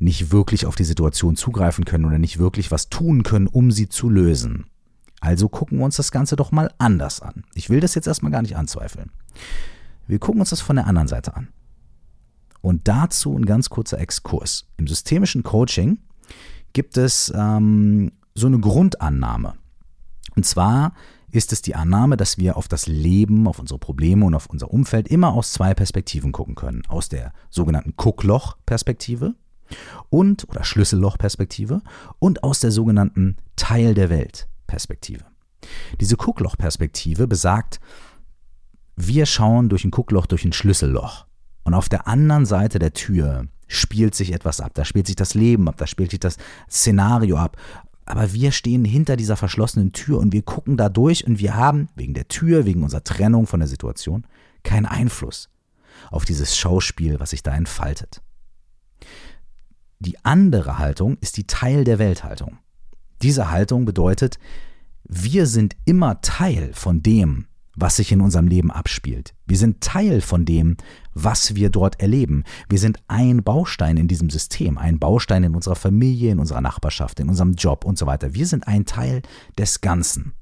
nicht 0.01 0.31
wirklich 0.31 0.65
auf 0.65 0.75
die 0.75 0.83
Situation 0.83 1.35
zugreifen 1.35 1.85
können 1.85 2.05
oder 2.05 2.17
nicht 2.17 2.39
wirklich 2.39 2.71
was 2.71 2.89
tun 2.89 3.23
können, 3.23 3.47
um 3.47 3.71
sie 3.71 3.87
zu 3.87 4.09
lösen. 4.09 4.65
Also 5.19 5.47
gucken 5.47 5.77
wir 5.77 5.85
uns 5.85 5.97
das 5.97 6.11
Ganze 6.11 6.35
doch 6.35 6.51
mal 6.51 6.71
anders 6.79 7.21
an. 7.21 7.43
Ich 7.53 7.69
will 7.69 7.79
das 7.79 7.93
jetzt 7.93 8.07
erstmal 8.07 8.31
gar 8.31 8.41
nicht 8.41 8.57
anzweifeln. 8.57 9.11
Wir 10.07 10.17
gucken 10.17 10.41
uns 10.41 10.49
das 10.49 10.61
von 10.61 10.75
der 10.75 10.87
anderen 10.87 11.07
Seite 11.07 11.35
an. 11.35 11.49
Und 12.61 12.87
dazu 12.87 13.37
ein 13.37 13.45
ganz 13.45 13.69
kurzer 13.69 13.99
Exkurs. 13.99 14.67
Im 14.77 14.87
systemischen 14.87 15.43
Coaching 15.43 15.99
gibt 16.73 16.97
es 16.97 17.31
ähm, 17.35 18.11
so 18.33 18.47
eine 18.47 18.59
Grundannahme. 18.59 19.53
Und 20.35 20.45
zwar 20.45 20.93
ist 21.29 21.53
es 21.53 21.61
die 21.61 21.75
Annahme, 21.75 22.17
dass 22.17 22.37
wir 22.37 22.57
auf 22.57 22.67
das 22.67 22.87
Leben, 22.87 23.47
auf 23.47 23.59
unsere 23.59 23.79
Probleme 23.79 24.25
und 24.25 24.33
auf 24.33 24.47
unser 24.47 24.71
Umfeld 24.71 25.07
immer 25.07 25.33
aus 25.33 25.53
zwei 25.53 25.73
Perspektiven 25.73 26.31
gucken 26.31 26.55
können. 26.55 26.83
Aus 26.87 27.09
der 27.09 27.33
sogenannten 27.49 27.93
Guckloch-Perspektive 27.95 29.35
und 30.09 30.47
oder 30.49 30.63
Schlüsselloch-Perspektive 30.63 31.81
und 32.19 32.43
aus 32.43 32.59
der 32.59 32.71
sogenannten 32.71 33.37
Teil 33.55 33.93
der 33.93 34.09
Welt-Perspektive. 34.09 35.25
Diese 35.99 36.17
Guckloch-Perspektive 36.17 37.27
besagt, 37.27 37.79
wir 38.95 39.25
schauen 39.25 39.69
durch 39.69 39.85
ein 39.85 39.91
Guckloch 39.91 40.25
durch 40.25 40.45
ein 40.45 40.53
Schlüsselloch 40.53 41.25
und 41.63 41.73
auf 41.73 41.89
der 41.89 42.07
anderen 42.07 42.45
Seite 42.45 42.79
der 42.79 42.93
Tür 42.93 43.47
spielt 43.67 44.15
sich 44.15 44.33
etwas 44.33 44.59
ab, 44.59 44.71
da 44.73 44.83
spielt 44.83 45.07
sich 45.07 45.15
das 45.15 45.33
Leben 45.33 45.67
ab, 45.67 45.77
da 45.77 45.87
spielt 45.87 46.11
sich 46.11 46.19
das 46.19 46.37
Szenario 46.69 47.37
ab. 47.37 47.57
Aber 48.05 48.33
wir 48.33 48.51
stehen 48.51 48.83
hinter 48.83 49.15
dieser 49.15 49.37
verschlossenen 49.37 49.93
Tür 49.93 50.19
und 50.19 50.33
wir 50.33 50.41
gucken 50.41 50.75
da 50.75 50.89
durch 50.89 51.25
und 51.25 51.39
wir 51.39 51.55
haben 51.55 51.87
wegen 51.95 52.13
der 52.13 52.27
Tür, 52.27 52.65
wegen 52.65 52.83
unserer 52.83 53.03
Trennung 53.03 53.47
von 53.47 53.61
der 53.61 53.69
Situation 53.69 54.25
keinen 54.63 54.85
Einfluss 54.85 55.49
auf 56.09 56.25
dieses 56.25 56.57
Schauspiel, 56.57 57.19
was 57.19 57.29
sich 57.29 57.43
da 57.43 57.55
entfaltet. 57.55 58.21
Die 60.03 60.25
andere 60.25 60.79
Haltung 60.79 61.17
ist 61.21 61.37
die 61.37 61.45
Teil 61.45 61.83
der 61.83 61.99
Welthaltung. 61.99 62.57
Diese 63.21 63.51
Haltung 63.51 63.85
bedeutet, 63.85 64.39
wir 65.03 65.45
sind 65.45 65.75
immer 65.85 66.21
Teil 66.21 66.71
von 66.73 67.03
dem, 67.03 67.45
was 67.75 67.97
sich 67.97 68.11
in 68.11 68.19
unserem 68.19 68.47
Leben 68.47 68.71
abspielt. 68.71 69.35
Wir 69.45 69.57
sind 69.57 69.81
Teil 69.81 70.21
von 70.21 70.43
dem, 70.43 70.75
was 71.13 71.53
wir 71.53 71.69
dort 71.69 72.01
erleben. 72.01 72.45
Wir 72.67 72.79
sind 72.79 72.97
ein 73.07 73.43
Baustein 73.43 73.97
in 73.97 74.07
diesem 74.07 74.31
System, 74.31 74.79
ein 74.79 74.97
Baustein 74.97 75.43
in 75.43 75.53
unserer 75.53 75.75
Familie, 75.75 76.31
in 76.31 76.39
unserer 76.39 76.61
Nachbarschaft, 76.61 77.19
in 77.19 77.29
unserem 77.29 77.53
Job 77.53 77.85
und 77.85 77.99
so 77.99 78.07
weiter. 78.07 78.33
Wir 78.33 78.47
sind 78.47 78.67
ein 78.67 78.85
Teil 78.85 79.21
des 79.59 79.81
Ganzen. 79.81 80.33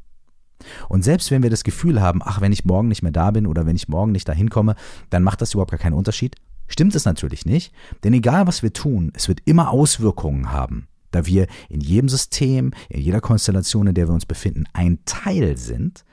Und 0.87 1.03
selbst 1.03 1.31
wenn 1.31 1.43
wir 1.43 1.49
das 1.49 1.65
Gefühl 1.65 2.01
haben, 2.01 2.21
ach, 2.23 2.39
wenn 2.39 2.53
ich 2.53 2.63
morgen 2.63 2.87
nicht 2.87 3.03
mehr 3.03 3.11
da 3.11 3.31
bin 3.31 3.45
oder 3.45 3.65
wenn 3.65 3.75
ich 3.75 3.89
morgen 3.89 4.13
nicht 4.13 4.29
dahin 4.29 4.49
komme, 4.49 4.75
dann 5.09 5.23
macht 5.23 5.41
das 5.41 5.53
überhaupt 5.53 5.71
gar 5.71 5.79
keinen 5.79 5.93
Unterschied, 5.93 6.37
stimmt 6.69 6.95
es 6.95 7.03
natürlich 7.03 7.45
nicht. 7.45 7.73
Denn 8.03 8.13
egal 8.13 8.47
was 8.47 8.63
wir 8.63 8.71
tun, 8.71 9.11
es 9.13 9.27
wird 9.27 9.41
immer 9.45 9.71
Auswirkungen 9.71 10.51
haben, 10.51 10.88
da 11.11 11.25
wir 11.25 11.47
in 11.67 11.81
jedem 11.81 12.07
System, 12.07 12.71
in 12.88 13.01
jeder 13.01 13.19
Konstellation, 13.19 13.88
in 13.88 13.95
der 13.95 14.07
wir 14.07 14.13
uns 14.13 14.25
befinden, 14.25 14.63
ein 14.71 14.99
Teil 15.05 15.57
sind. 15.57 16.05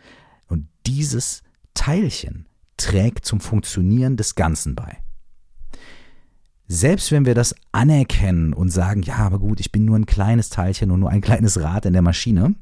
Und 0.48 0.66
dieses 0.86 1.42
Teilchen 1.74 2.46
trägt 2.76 3.24
zum 3.24 3.40
Funktionieren 3.40 4.16
des 4.16 4.34
Ganzen 4.34 4.74
bei. 4.74 4.98
Selbst 6.68 7.12
wenn 7.12 7.26
wir 7.26 7.34
das 7.34 7.54
anerkennen 7.70 8.52
und 8.52 8.70
sagen, 8.70 9.02
ja, 9.02 9.18
aber 9.18 9.38
gut, 9.38 9.60
ich 9.60 9.70
bin 9.70 9.84
nur 9.84 9.96
ein 9.96 10.06
kleines 10.06 10.50
Teilchen 10.50 10.90
und 10.90 10.98
nur 10.98 11.10
ein 11.10 11.20
kleines 11.20 11.60
Rad 11.60 11.86
in 11.86 11.92
der 11.92 12.02
Maschine, 12.02 12.56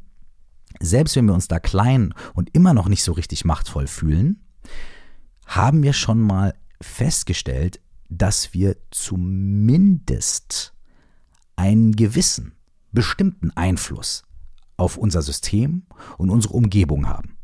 selbst 0.80 1.16
wenn 1.16 1.24
wir 1.26 1.34
uns 1.34 1.48
da 1.48 1.58
klein 1.58 2.12
und 2.34 2.54
immer 2.54 2.74
noch 2.74 2.88
nicht 2.88 3.02
so 3.02 3.12
richtig 3.12 3.44
machtvoll 3.44 3.86
fühlen, 3.86 4.42
haben 5.46 5.82
wir 5.82 5.92
schon 5.92 6.20
mal 6.20 6.54
festgestellt, 6.80 7.80
dass 8.16 8.54
wir 8.54 8.76
zumindest 8.90 10.72
einen 11.56 11.94
gewissen, 11.96 12.52
bestimmten 12.92 13.50
Einfluss 13.52 14.22
auf 14.76 14.96
unser 14.96 15.22
System 15.22 15.84
und 16.18 16.30
unsere 16.30 16.54
Umgebung 16.54 17.08
haben. 17.08 17.36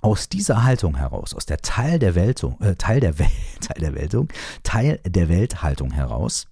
Aus 0.00 0.28
dieser 0.28 0.64
Haltung 0.64 0.96
heraus, 0.96 1.34
aus 1.34 1.46
der 1.46 1.58
Teil 1.58 1.98
der 1.98 2.14
Weltung, 2.14 2.60
äh, 2.60 2.76
Teil 2.76 3.00
der 3.00 3.18
Welt, 3.18 3.30
Teil 3.60 3.80
der 3.80 3.94
Weltung, 3.94 4.28
Teil 4.62 5.00
der 5.06 5.28
Welthaltung 5.28 5.90
heraus, 5.92 6.46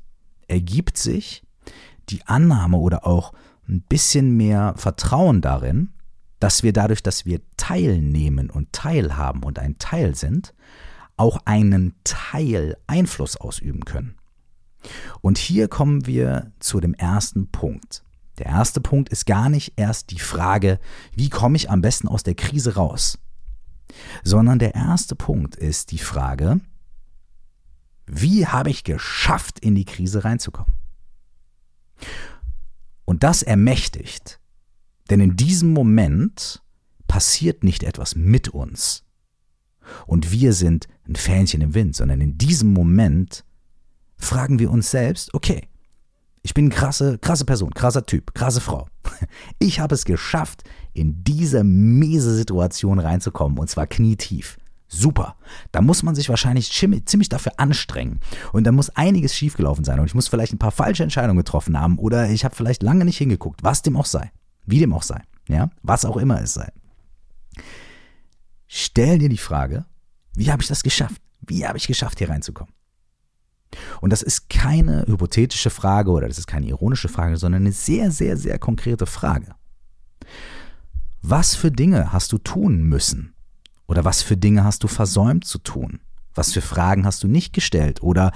ergibt 0.49 0.97
sich 0.97 1.43
die 2.09 2.25
Annahme 2.27 2.79
oder 2.79 3.07
auch 3.07 3.33
ein 3.69 3.83
bisschen 3.83 4.37
mehr 4.37 4.75
Vertrauen 4.77 5.41
darin, 5.41 5.91
dass 6.39 6.63
wir 6.63 6.73
dadurch, 6.73 7.03
dass 7.03 7.25
wir 7.25 7.41
teilnehmen 7.57 8.51
und 8.51 8.73
teilhaben 8.73 9.43
und 9.43 9.59
ein 9.59 9.79
Teil 9.79 10.15
sind, 10.15 10.55
auch 11.17 11.39
einen 11.45 11.95
Teil 12.05 12.77
Einfluss 12.87 13.37
ausüben 13.37 13.85
können. 13.85 14.17
Und 15.21 15.39
hier 15.39 15.69
kommen 15.69 16.07
wir 16.07 16.53
zu 16.61 16.81
dem 16.81 16.95
ersten 16.95 17.51
Punkt. 17.51 18.05
Der 18.39 18.47
erste 18.47 18.81
Punkt 18.81 19.09
ist 19.11 19.27
gar 19.27 19.49
nicht 19.49 19.75
erst 19.77 20.11
die 20.11 20.19
Frage, 20.19 20.81
wie 21.15 21.31
komme 21.31 21.57
ich 21.57 21.71
am 21.71 21.81
besten 21.81 22.09
aus 22.09 22.25
der 22.25 22.35
Krise 22.35 22.75
raus, 22.75 23.19
sondern 24.25 24.59
der 24.59 24.75
erste 24.75 25.15
Punkt 25.15 25.55
ist 25.55 25.93
die 25.93 25.99
Frage, 25.99 26.61
wie 28.07 28.47
habe 28.47 28.71
ich 28.71 28.85
geschafft, 28.85 29.61
in 29.61 29.75
die 29.75 29.85
Krise 29.85 30.25
reinzukommen? 30.25 30.75
Und 33.05 33.23
das 33.23 33.43
ermächtigt, 33.43 34.41
denn 35.11 35.21
in 35.21 35.37
diesem 35.37 35.73
Moment 35.73 36.63
passiert 37.07 37.63
nicht 37.63 37.83
etwas 37.83 38.17
mit 38.17 38.49
uns. 38.49 39.04
Und 40.07 40.33
wir 40.33 40.53
sind 40.53 40.89
ein 41.09 41.17
Fähnchen 41.17 41.61
im 41.61 41.75
Wind, 41.75 41.97
sondern 41.97 42.21
in 42.21 42.39
diesem 42.39 42.73
Moment 42.73 43.45
fragen 44.17 44.59
wir 44.59 44.71
uns 44.71 44.91
selbst, 44.91 45.35
okay, 45.35 45.69
ich 46.43 46.53
bin 46.53 46.69
krasse, 46.69 47.19
krasse 47.19 47.45
Person, 47.45 47.73
krasser 47.73 48.05
Typ, 48.05 48.35
krasse 48.35 48.61
Frau. 48.61 48.89
Ich 49.59 49.81
habe 49.81 49.95
es 49.95 50.05
geschafft, 50.05 50.65
in 50.93 51.25
diese 51.25 51.65
miese 51.65 52.35
Situation 52.35 52.99
reinzukommen 52.99 53.59
und 53.59 53.71
zwar 53.71 53.87
knietief. 53.87 54.59
Super. 54.87 55.37
Da 55.73 55.81
muss 55.81 56.03
man 56.03 56.15
sich 56.15 56.29
wahrscheinlich 56.29 56.71
ziemlich 56.71 57.29
dafür 57.29 57.53
anstrengen. 57.57 58.21
Und 58.53 58.65
da 58.65 58.73
muss 58.73 58.91
einiges 58.91 59.35
schiefgelaufen 59.35 59.85
sein. 59.85 59.99
Und 59.99 60.07
ich 60.07 60.15
muss 60.15 60.29
vielleicht 60.29 60.53
ein 60.53 60.59
paar 60.59 60.71
falsche 60.71 61.03
Entscheidungen 61.03 61.39
getroffen 61.39 61.79
haben. 61.79 61.99
Oder 61.99 62.29
ich 62.31 62.45
habe 62.45 62.55
vielleicht 62.55 62.83
lange 62.83 63.05
nicht 63.05 63.19
hingeguckt. 63.19 63.65
Was 63.65 63.83
dem 63.83 63.97
auch 63.97 64.07
sei. 64.07 64.31
Wie 64.67 64.79
dem 64.79 64.93
auch 64.93 65.03
sei. 65.03 65.21
Ja? 65.49 65.71
Was 65.83 66.05
auch 66.05 66.17
immer 66.17 66.41
es 66.41 66.55
sei. 66.55 66.71
Stell 68.77 69.21
dir 69.21 69.29
die 69.29 69.39
Frage, 69.39 69.85
wie 70.35 70.51
habe 70.51 70.61
ich 70.61 70.67
das 70.67 70.83
geschafft? 70.83 71.23
Wie 71.47 71.65
habe 71.65 71.79
ich 71.79 71.87
geschafft, 71.87 72.19
hier 72.19 72.29
reinzukommen? 72.29 72.75
Und 74.01 74.11
das 74.11 74.21
ist 74.21 74.51
keine 74.51 75.05
hypothetische 75.07 75.71
Frage 75.71 76.11
oder 76.11 76.27
das 76.27 76.39
ist 76.39 76.49
keine 76.49 76.67
ironische 76.67 77.09
Frage, 77.09 77.37
sondern 77.37 77.63
eine 77.63 77.71
sehr, 77.71 78.11
sehr, 78.11 78.37
sehr 78.37 78.59
konkrete 78.59 79.07
Frage. 79.07 79.55
Was 81.23 81.55
für 81.55 81.71
Dinge 81.71 82.13
hast 82.13 82.33
du 82.33 82.39
tun 82.39 82.83
müssen? 82.83 83.35
Oder 83.87 84.05
was 84.05 84.23
für 84.23 84.37
Dinge 84.37 84.65
hast 84.65 84.83
du 84.83 84.89
versäumt 84.89 85.45
zu 85.45 85.59
tun? 85.59 86.01
Was 86.35 86.53
für 86.53 86.61
Fragen 86.61 87.07
hast 87.07 87.23
du 87.23 87.29
nicht 87.29 87.53
gestellt? 87.53 88.03
Oder 88.03 88.33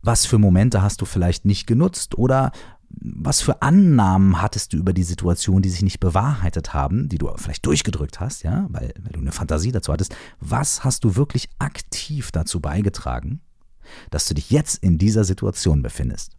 was 0.00 0.26
für 0.26 0.38
Momente 0.38 0.82
hast 0.82 1.00
du 1.00 1.06
vielleicht 1.06 1.44
nicht 1.44 1.66
genutzt? 1.66 2.16
Oder 2.16 2.52
was 3.00 3.40
für 3.40 3.62
Annahmen 3.62 4.40
hattest 4.40 4.72
du 4.72 4.76
über 4.76 4.92
die 4.92 5.02
Situation, 5.02 5.62
die 5.62 5.70
sich 5.70 5.82
nicht 5.82 6.00
bewahrheitet 6.00 6.74
haben, 6.74 7.08
die 7.08 7.18
du 7.18 7.30
vielleicht 7.36 7.64
durchgedrückt 7.66 8.20
hast, 8.20 8.42
ja, 8.42 8.66
weil, 8.70 8.94
weil 9.02 9.12
du 9.12 9.20
eine 9.20 9.32
Fantasie 9.32 9.72
dazu 9.72 9.92
hattest? 9.92 10.14
Was 10.40 10.84
hast 10.84 11.04
du 11.04 11.16
wirklich 11.16 11.48
aktiv 11.58 12.30
dazu 12.32 12.60
beigetragen, 12.60 13.40
dass 14.10 14.26
du 14.26 14.34
dich 14.34 14.50
jetzt 14.50 14.82
in 14.82 14.98
dieser 14.98 15.24
Situation 15.24 15.82
befindest. 15.82 16.36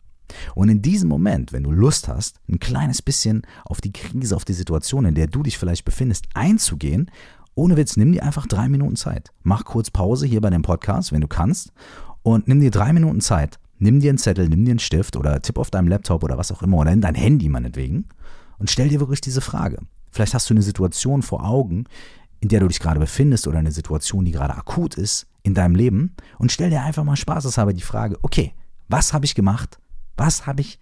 Und 0.55 0.69
in 0.69 0.81
diesem 0.81 1.09
Moment, 1.09 1.53
wenn 1.53 1.63
du 1.63 1.71
Lust 1.71 2.07
hast, 2.07 2.39
ein 2.49 2.59
kleines 2.59 3.01
bisschen 3.01 3.45
auf 3.65 3.81
die 3.81 3.91
Krise, 3.91 4.35
auf 4.35 4.45
die 4.45 4.53
Situation, 4.53 5.05
in 5.05 5.15
der 5.15 5.27
du 5.27 5.43
dich 5.43 5.57
vielleicht 5.57 5.85
befindest, 5.85 6.27
einzugehen, 6.33 7.11
ohne 7.55 7.77
Witz, 7.77 7.97
nimm 7.97 8.13
dir 8.13 8.23
einfach 8.23 8.47
drei 8.47 8.67
Minuten 8.67 8.95
Zeit. 8.95 9.31
Mach 9.43 9.63
kurz 9.65 9.91
Pause 9.91 10.25
hier 10.25 10.41
bei 10.41 10.49
dem 10.49 10.63
Podcast, 10.63 11.11
wenn 11.11 11.21
du 11.21 11.27
kannst, 11.27 11.71
und 12.23 12.47
nimm 12.47 12.61
dir 12.61 12.71
drei 12.71 12.93
Minuten 12.93 13.21
Zeit. 13.21 13.59
Nimm 13.83 13.99
dir 13.99 14.11
einen 14.11 14.17
Zettel, 14.17 14.47
nimm 14.47 14.63
dir 14.63 14.71
einen 14.71 14.79
Stift 14.79 15.17
oder 15.17 15.41
tipp 15.41 15.57
auf 15.57 15.69
deinem 15.69 15.89
Laptop 15.89 16.23
oder 16.23 16.37
was 16.37 16.53
auch 16.53 16.63
immer 16.63 16.77
oder 16.77 16.93
in 16.93 17.01
dein 17.01 17.15
Handy 17.15 17.49
meinetwegen 17.49 18.05
und 18.57 18.69
stell 18.69 18.87
dir 18.87 19.01
wirklich 19.01 19.19
diese 19.19 19.41
Frage. 19.41 19.77
Vielleicht 20.09 20.33
hast 20.33 20.49
du 20.49 20.53
eine 20.53 20.61
Situation 20.61 21.21
vor 21.21 21.45
Augen, 21.45 21.83
in 22.39 22.47
der 22.47 22.61
du 22.61 22.69
dich 22.69 22.79
gerade 22.79 23.01
befindest 23.01 23.45
oder 23.45 23.59
eine 23.59 23.73
Situation, 23.73 24.23
die 24.23 24.31
gerade 24.31 24.55
akut 24.55 24.95
ist 24.95 25.27
in 25.41 25.53
deinem 25.53 25.75
Leben 25.75 26.15
und 26.37 26.49
stell 26.49 26.69
dir 26.69 26.81
einfach 26.81 27.03
mal 27.03 27.17
spaßeshalber 27.17 27.73
die 27.73 27.81
Frage, 27.81 28.17
okay, 28.21 28.53
was 28.87 29.11
habe 29.11 29.25
ich 29.25 29.35
gemacht? 29.35 29.79
Was 30.15 30.47
habe 30.47 30.61
ich 30.61 30.79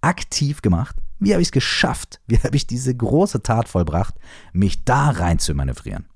aktiv 0.00 0.60
gemacht? 0.60 0.96
Wie 1.20 1.32
habe 1.32 1.42
ich 1.42 1.48
es 1.48 1.52
geschafft? 1.52 2.20
Wie 2.26 2.38
habe 2.38 2.56
ich 2.56 2.66
diese 2.66 2.92
große 2.92 3.44
Tat 3.44 3.68
vollbracht, 3.68 4.16
mich 4.52 4.84
da 4.84 5.10
rein 5.10 5.38
zu 5.38 5.54
manövrieren? 5.54 6.06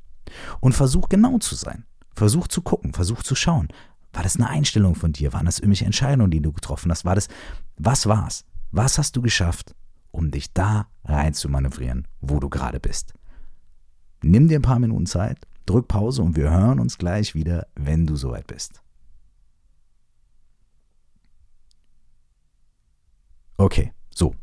Und 0.58 0.72
versuch 0.72 1.08
genau 1.08 1.38
zu 1.38 1.54
sein. 1.54 1.84
Versuch 2.16 2.48
zu 2.48 2.60
gucken, 2.60 2.92
versuch 2.92 3.22
zu 3.22 3.36
schauen. 3.36 3.68
War 4.14 4.22
das 4.22 4.36
eine 4.36 4.48
Einstellung 4.48 4.94
von 4.94 5.12
dir? 5.12 5.32
Waren 5.32 5.46
das 5.46 5.58
irgendwelche 5.58 5.84
Entscheidungen, 5.84 6.30
die 6.30 6.40
du 6.40 6.52
getroffen 6.52 6.90
hast? 6.90 7.04
War 7.04 7.16
das, 7.16 7.28
was 7.76 8.06
war's? 8.06 8.44
Was 8.70 8.96
hast 8.96 9.16
du 9.16 9.22
geschafft, 9.22 9.74
um 10.12 10.30
dich 10.30 10.52
da 10.52 10.86
rein 11.04 11.34
zu 11.34 11.48
manövrieren, 11.48 12.06
wo 12.20 12.38
du 12.38 12.48
gerade 12.48 12.80
bist? 12.80 13.12
Nimm 14.22 14.48
dir 14.48 14.58
ein 14.58 14.62
paar 14.62 14.78
Minuten 14.78 15.06
Zeit, 15.06 15.46
drück 15.66 15.88
Pause 15.88 16.22
und 16.22 16.36
wir 16.36 16.50
hören 16.50 16.78
uns 16.78 16.96
gleich 16.96 17.34
wieder, 17.34 17.66
wenn 17.74 18.06
du 18.06 18.16
soweit 18.16 18.46
bist. 18.46 18.80
Okay, 23.56 23.92
so. 24.14 24.34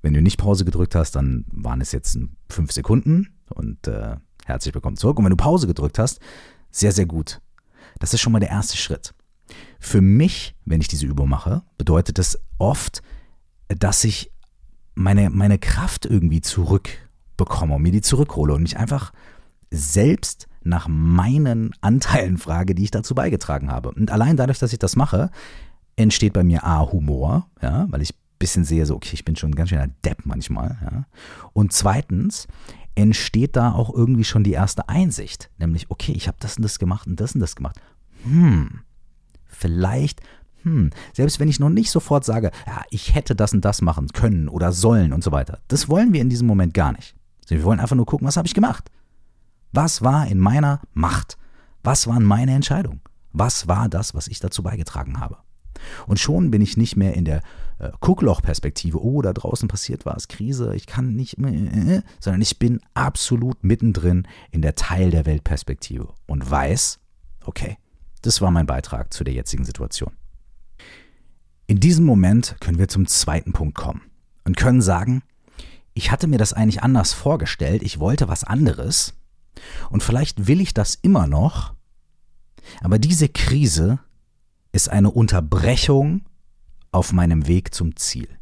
Wenn 0.00 0.14
du 0.14 0.22
nicht 0.22 0.38
Pause 0.38 0.64
gedrückt 0.64 0.94
hast, 0.94 1.12
dann 1.16 1.44
waren 1.50 1.80
es 1.80 1.92
jetzt 1.92 2.18
fünf 2.48 2.72
Sekunden 2.72 3.34
und 3.50 3.86
äh, 3.88 4.16
herzlich 4.44 4.74
willkommen 4.74 4.96
zurück. 4.96 5.18
Und 5.18 5.24
wenn 5.24 5.30
du 5.30 5.36
Pause 5.36 5.66
gedrückt 5.66 5.98
hast, 5.98 6.20
sehr, 6.70 6.92
sehr 6.92 7.06
gut. 7.06 7.40
Das 7.98 8.14
ist 8.14 8.20
schon 8.20 8.32
mal 8.32 8.38
der 8.38 8.50
erste 8.50 8.76
Schritt. 8.76 9.14
Für 9.80 10.00
mich, 10.00 10.54
wenn 10.64 10.80
ich 10.80 10.88
diese 10.88 11.06
Übung 11.06 11.28
mache, 11.28 11.62
bedeutet 11.76 12.18
das 12.18 12.38
oft, 12.58 13.02
dass 13.68 14.04
ich 14.04 14.32
meine, 14.94 15.30
meine 15.30 15.58
Kraft 15.58 16.06
irgendwie 16.06 16.40
zurück 16.40 16.88
bekomme 17.36 17.74
und 17.74 17.82
mir 17.82 17.92
die 17.92 18.00
zurückhole 18.00 18.54
und 18.54 18.62
mich 18.62 18.76
einfach 18.76 19.12
selbst 19.70 20.48
nach 20.62 20.88
meinen 20.88 21.70
Anteilen 21.80 22.36
frage, 22.38 22.74
die 22.74 22.84
ich 22.84 22.90
dazu 22.90 23.14
beigetragen 23.14 23.70
habe. 23.70 23.90
Und 23.90 24.10
allein 24.10 24.36
dadurch, 24.36 24.58
dass 24.58 24.72
ich 24.72 24.78
das 24.78 24.96
mache, 24.96 25.30
entsteht 25.96 26.32
bei 26.32 26.44
mir 26.44 26.64
A, 26.64 26.90
Humor, 26.90 27.48
ja, 27.62 27.86
weil 27.90 28.02
ich 28.02 28.10
ein 28.10 28.38
bisschen 28.38 28.64
sehe, 28.64 28.86
so, 28.86 28.96
okay, 28.96 29.10
ich 29.14 29.24
bin 29.24 29.36
schon 29.36 29.50
ein 29.50 29.54
ganz 29.54 29.70
schöner 29.70 29.88
Depp 30.04 30.24
manchmal, 30.24 30.78
ja. 30.82 31.06
Und 31.52 31.72
zweitens 31.72 32.46
entsteht 32.94 33.56
da 33.56 33.72
auch 33.72 33.94
irgendwie 33.94 34.24
schon 34.24 34.44
die 34.44 34.52
erste 34.52 34.88
Einsicht, 34.88 35.50
nämlich, 35.58 35.90
okay, 35.90 36.12
ich 36.12 36.28
habe 36.28 36.38
das 36.40 36.56
und 36.56 36.62
das 36.62 36.78
gemacht 36.78 37.06
und 37.06 37.20
das 37.20 37.34
und 37.34 37.40
das 37.40 37.56
gemacht. 37.56 37.80
Hm, 38.24 38.80
vielleicht 39.48 40.20
hm, 40.62 40.90
selbst 41.12 41.38
wenn 41.40 41.48
ich 41.48 41.60
noch 41.60 41.70
nicht 41.70 41.90
sofort 41.90 42.24
sage, 42.24 42.50
ja, 42.66 42.82
ich 42.90 43.14
hätte 43.14 43.34
das 43.34 43.52
und 43.52 43.64
das 43.64 43.80
machen 43.80 44.08
können 44.08 44.48
oder 44.48 44.72
sollen 44.72 45.12
und 45.12 45.22
so 45.22 45.32
weiter. 45.32 45.60
Das 45.68 45.88
wollen 45.88 46.12
wir 46.12 46.20
in 46.20 46.28
diesem 46.28 46.46
Moment 46.46 46.74
gar 46.74 46.92
nicht. 46.92 47.14
Wir 47.46 47.64
wollen 47.64 47.80
einfach 47.80 47.96
nur 47.96 48.06
gucken, 48.06 48.26
was 48.26 48.36
habe 48.36 48.46
ich 48.46 48.54
gemacht? 48.54 48.90
Was 49.72 50.02
war 50.02 50.26
in 50.26 50.38
meiner 50.38 50.80
Macht? 50.92 51.38
Was 51.82 52.06
waren 52.06 52.24
meine 52.24 52.54
Entscheidungen? 52.54 53.00
Was 53.32 53.68
war 53.68 53.88
das, 53.88 54.14
was 54.14 54.28
ich 54.28 54.40
dazu 54.40 54.62
beigetragen 54.62 55.20
habe? 55.20 55.38
Und 56.06 56.18
schon 56.18 56.50
bin 56.50 56.60
ich 56.60 56.76
nicht 56.76 56.96
mehr 56.96 57.14
in 57.14 57.24
der 57.24 57.40
äh, 57.78 57.90
Gucklochperspektive, 58.00 59.00
oh, 59.00 59.22
da 59.22 59.32
draußen 59.32 59.68
passiert 59.68 60.04
was, 60.04 60.26
Krise, 60.26 60.74
ich 60.74 60.86
kann 60.86 61.14
nicht 61.14 61.38
mehr, 61.38 61.52
äh, 61.52 61.96
äh, 61.96 62.02
sondern 62.18 62.42
ich 62.42 62.58
bin 62.58 62.80
absolut 62.94 63.62
mittendrin 63.62 64.26
in 64.50 64.60
der 64.60 64.74
Teil 64.74 65.10
der 65.10 65.24
Weltperspektive 65.24 66.08
und 66.26 66.50
weiß, 66.50 66.98
okay, 67.44 67.78
das 68.20 68.40
war 68.40 68.50
mein 68.50 68.66
Beitrag 68.66 69.12
zu 69.12 69.24
der 69.24 69.34
jetzigen 69.34 69.64
Situation. 69.64 70.12
In 71.66 71.80
diesem 71.80 72.04
Moment 72.04 72.56
können 72.60 72.78
wir 72.78 72.88
zum 72.88 73.06
zweiten 73.06 73.52
Punkt 73.52 73.74
kommen 73.76 74.02
und 74.44 74.56
können 74.56 74.80
sagen, 74.80 75.22
ich 75.94 76.10
hatte 76.10 76.26
mir 76.26 76.38
das 76.38 76.52
eigentlich 76.52 76.82
anders 76.82 77.12
vorgestellt, 77.12 77.82
ich 77.82 77.98
wollte 77.98 78.28
was 78.28 78.44
anderes 78.44 79.14
und 79.90 80.02
vielleicht 80.02 80.46
will 80.46 80.60
ich 80.60 80.72
das 80.72 80.94
immer 80.94 81.26
noch, 81.26 81.74
aber 82.80 82.98
diese 82.98 83.28
Krise 83.28 83.98
ist 84.72 84.88
eine 84.88 85.10
Unterbrechung 85.10 86.22
auf 86.92 87.12
meinem 87.12 87.46
Weg 87.46 87.74
zum 87.74 87.96
Ziel. 87.96 88.37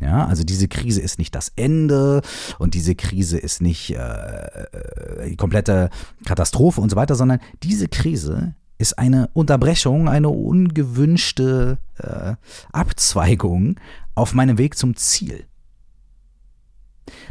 Ja, 0.00 0.26
also 0.26 0.44
diese 0.44 0.68
Krise 0.68 1.00
ist 1.00 1.18
nicht 1.18 1.34
das 1.34 1.52
Ende 1.56 2.22
und 2.58 2.74
diese 2.74 2.94
Krise 2.94 3.36
ist 3.36 3.60
nicht 3.60 3.90
äh, 3.90 3.96
äh, 3.96 5.28
die 5.30 5.36
komplette 5.36 5.90
Katastrophe 6.24 6.80
und 6.80 6.90
so 6.90 6.96
weiter, 6.96 7.16
sondern 7.16 7.40
diese 7.64 7.88
Krise 7.88 8.54
ist 8.78 8.96
eine 8.96 9.28
Unterbrechung, 9.32 10.08
eine 10.08 10.28
ungewünschte 10.28 11.78
äh, 11.98 12.34
Abzweigung 12.72 13.80
auf 14.14 14.34
meinem 14.34 14.56
Weg 14.56 14.78
zum 14.78 14.94
Ziel. 14.94 15.46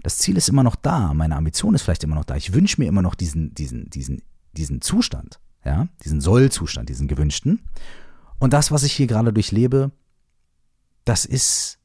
Das 0.03 0.17
Ziel 0.17 0.36
ist 0.36 0.50
immer 0.50 0.63
noch 0.63 0.75
da, 0.75 1.13
meine 1.13 1.38
Ambition 1.38 1.74
ist 1.74 1.83
vielleicht 1.83 2.03
immer 2.03 2.15
noch 2.15 2.25
da. 2.25 2.36
Ich 2.36 2.53
wünsche 2.53 2.81
mir 2.81 2.88
immer 2.88 3.01
noch 3.01 3.15
diesen, 3.15 3.53
diesen, 3.53 3.89
diesen, 3.89 4.24
diesen 4.53 4.81
Zustand, 4.81 5.39
ja, 5.63 5.88
diesen 6.03 6.19
Sollzustand, 6.19 6.89
diesen 6.89 7.07
gewünschten. 7.07 7.62
Und 8.39 8.51
das, 8.51 8.71
was 8.71 8.83
ich 8.83 8.93
hier 8.93 9.07
gerade 9.07 9.31
durchlebe, 9.31 9.91
das 11.05 11.24
ist 11.24 11.79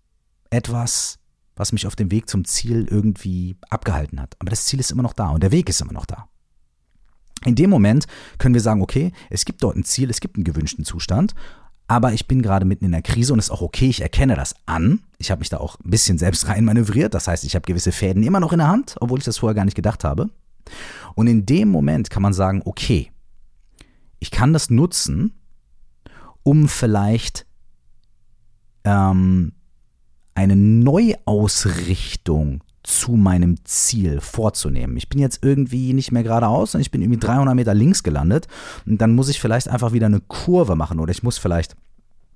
etwas, 0.53 1.19
was 1.57 1.73
mich 1.73 1.87
auf 1.87 1.97
dem 1.97 2.11
Weg 2.11 2.29
zum 2.29 2.45
Ziel 2.45 2.87
irgendwie 2.89 3.57
abgehalten 3.69 4.21
hat. 4.21 4.37
Aber 4.39 4.51
das 4.51 4.67
Ziel 4.67 4.81
ist 4.81 4.91
immer 4.91 5.03
noch 5.03 5.13
da 5.13 5.31
und 5.31 5.43
der 5.43 5.53
Weg 5.53 5.69
ist 5.69 5.81
immer 5.81 5.93
noch 5.93 6.07
da. 6.07 6.29
In 7.45 7.57
dem 7.57 7.71
Moment 7.71 8.07
können 8.39 8.55
wir 8.55 8.61
sagen, 8.61 8.83
okay, 8.83 9.13
es 9.29 9.45
gibt 9.45 9.63
dort 9.63 9.77
ein 9.77 9.85
Ziel, 9.85 10.11
es 10.11 10.21
gibt 10.21 10.37
einen 10.37 10.45
gewünschten 10.45 10.85
Zustand, 10.85 11.35
aber 11.89 12.13
ich 12.13 12.29
bin 12.29 12.41
gerade 12.41 12.65
mitten 12.65 12.85
in 12.85 12.93
der 12.93 13.03
Krise 13.03 13.33
und 13.33 13.39
ist 13.39 13.51
auch 13.51 13.63
okay, 13.63 13.89
ich 13.89 14.01
erkenne 14.01 14.37
das 14.37 14.55
an. 14.67 15.01
Ich 15.19 15.31
habe 15.31 15.41
mich 15.41 15.49
da 15.49 15.59
auch 15.59 15.79
ein 15.81 15.91
bisschen 15.91 16.19
selbst 16.19 16.47
rein 16.49 16.65
manövriert, 16.65 17.15
das 17.15 17.29
heißt, 17.29 17.45
ich 17.45 17.55
habe 17.55 17.67
gewisse 17.67 17.93
Fäden 17.93 18.23
immer 18.23 18.41
noch 18.41 18.53
in 18.53 18.59
der 18.59 18.69
Hand, 18.69 18.97
obwohl 19.01 19.19
ich 19.19 19.25
das 19.25 19.39
vorher 19.39 19.55
gar 19.55 19.65
nicht 19.65 19.75
gedacht 19.75 20.05
habe. 20.05 20.31
Und 21.15 21.27
in 21.27 21.45
dem 21.45 21.69
Moment 21.69 22.09
kann 22.09 22.23
man 22.23 22.33
sagen, 22.33 22.63
okay, 22.65 23.11
ich 24.21 24.31
kann 24.31 24.53
das 24.53 24.71
nutzen, 24.71 25.35
um 26.45 26.69
vielleicht 26.69 27.45
ähm, 28.85 29.53
eine 30.35 30.57
Neuausrichtung 30.57 32.62
zu 32.83 33.12
meinem 33.12 33.65
Ziel 33.65 34.21
vorzunehmen. 34.21 34.97
Ich 34.97 35.09
bin 35.09 35.21
jetzt 35.21 35.41
irgendwie 35.43 35.93
nicht 35.93 36.11
mehr 36.11 36.25
geradeaus, 36.25 36.73
sondern 36.73 36.83
ich 36.83 36.91
bin 36.91 37.03
irgendwie 37.03 37.21
300 37.21 37.55
Meter 37.55 37.75
links 37.75 38.03
gelandet 38.03 38.49
und 38.87 39.01
dann 39.01 39.15
muss 39.15 39.29
ich 39.29 39.41
vielleicht 39.41 39.69
einfach 39.69 39.93
wieder 39.93 40.07
eine 40.07 40.21
Kurve 40.21 40.75
machen 40.75 40.99
oder 40.99 41.12
ich 41.12 41.23
muss 41.23 41.39
vielleicht 41.39 41.77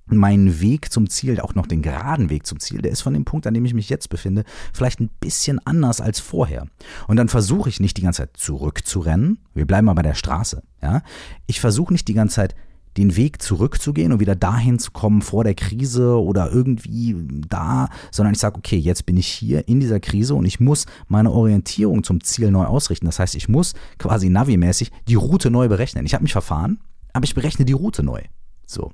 meinen 0.06 0.60
Weg 0.60 0.92
zum 0.92 1.10
Ziel, 1.10 1.40
auch 1.40 1.56
noch 1.56 1.66
den 1.66 1.82
geraden 1.82 2.30
Weg 2.30 2.46
zum 2.46 2.60
Ziel, 2.60 2.80
der 2.80 2.92
ist 2.92 3.00
von 3.00 3.12
dem 3.12 3.24
Punkt, 3.24 3.46
an 3.46 3.54
dem 3.54 3.64
ich 3.64 3.74
mich 3.74 3.88
jetzt 3.88 4.08
befinde, 4.08 4.44
vielleicht 4.72 5.00
ein 5.00 5.10
bisschen 5.20 5.58
anders 5.66 6.00
als 6.00 6.20
vorher. 6.20 6.68
Und 7.08 7.16
dann 7.16 7.28
versuche 7.28 7.68
ich 7.68 7.80
nicht 7.80 7.96
die 7.96 8.02
ganze 8.02 8.22
Zeit 8.22 8.36
zurückzurennen. 8.36 9.38
Wir 9.52 9.66
bleiben 9.66 9.86
mal 9.86 9.94
bei 9.94 10.02
der 10.02 10.14
Straße. 10.14 10.62
Ja? 10.80 11.02
Ich 11.46 11.60
versuche 11.60 11.92
nicht 11.92 12.06
die 12.06 12.14
ganze 12.14 12.36
Zeit 12.36 12.54
den 12.96 13.16
Weg 13.16 13.42
zurückzugehen 13.42 14.12
und 14.12 14.20
wieder 14.20 14.34
dahin 14.34 14.78
zu 14.78 14.90
kommen 14.90 15.22
vor 15.22 15.44
der 15.44 15.54
Krise 15.54 16.20
oder 16.20 16.50
irgendwie 16.50 17.16
da, 17.48 17.88
sondern 18.10 18.34
ich 18.34 18.40
sage, 18.40 18.56
okay, 18.56 18.76
jetzt 18.76 19.06
bin 19.06 19.16
ich 19.16 19.26
hier 19.26 19.68
in 19.68 19.80
dieser 19.80 20.00
Krise 20.00 20.34
und 20.34 20.44
ich 20.44 20.60
muss 20.60 20.86
meine 21.08 21.30
Orientierung 21.30 22.04
zum 22.04 22.22
Ziel 22.22 22.50
neu 22.50 22.64
ausrichten. 22.64 23.06
Das 23.06 23.18
heißt, 23.18 23.34
ich 23.34 23.48
muss 23.48 23.74
quasi 23.98 24.28
Navi-mäßig 24.28 24.90
die 25.08 25.14
Route 25.14 25.50
neu 25.50 25.68
berechnen. 25.68 26.06
Ich 26.06 26.14
habe 26.14 26.22
mich 26.22 26.32
verfahren, 26.32 26.78
aber 27.12 27.24
ich 27.24 27.34
berechne 27.34 27.64
die 27.64 27.72
Route 27.72 28.02
neu. 28.02 28.22
So. 28.66 28.92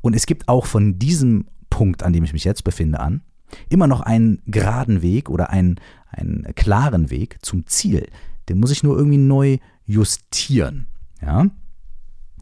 Und 0.00 0.14
es 0.14 0.26
gibt 0.26 0.48
auch 0.48 0.66
von 0.66 0.98
diesem 0.98 1.46
Punkt, 1.68 2.02
an 2.02 2.12
dem 2.12 2.24
ich 2.24 2.32
mich 2.32 2.44
jetzt 2.44 2.64
befinde, 2.64 3.00
an, 3.00 3.22
immer 3.68 3.86
noch 3.86 4.00
einen 4.00 4.42
geraden 4.46 5.02
Weg 5.02 5.28
oder 5.30 5.50
einen, 5.50 5.76
einen 6.10 6.54
klaren 6.54 7.10
Weg 7.10 7.38
zum 7.42 7.66
Ziel. 7.66 8.08
Den 8.48 8.58
muss 8.58 8.70
ich 8.70 8.82
nur 8.82 8.96
irgendwie 8.96 9.18
neu 9.18 9.58
justieren. 9.84 10.86
Ja? 11.22 11.46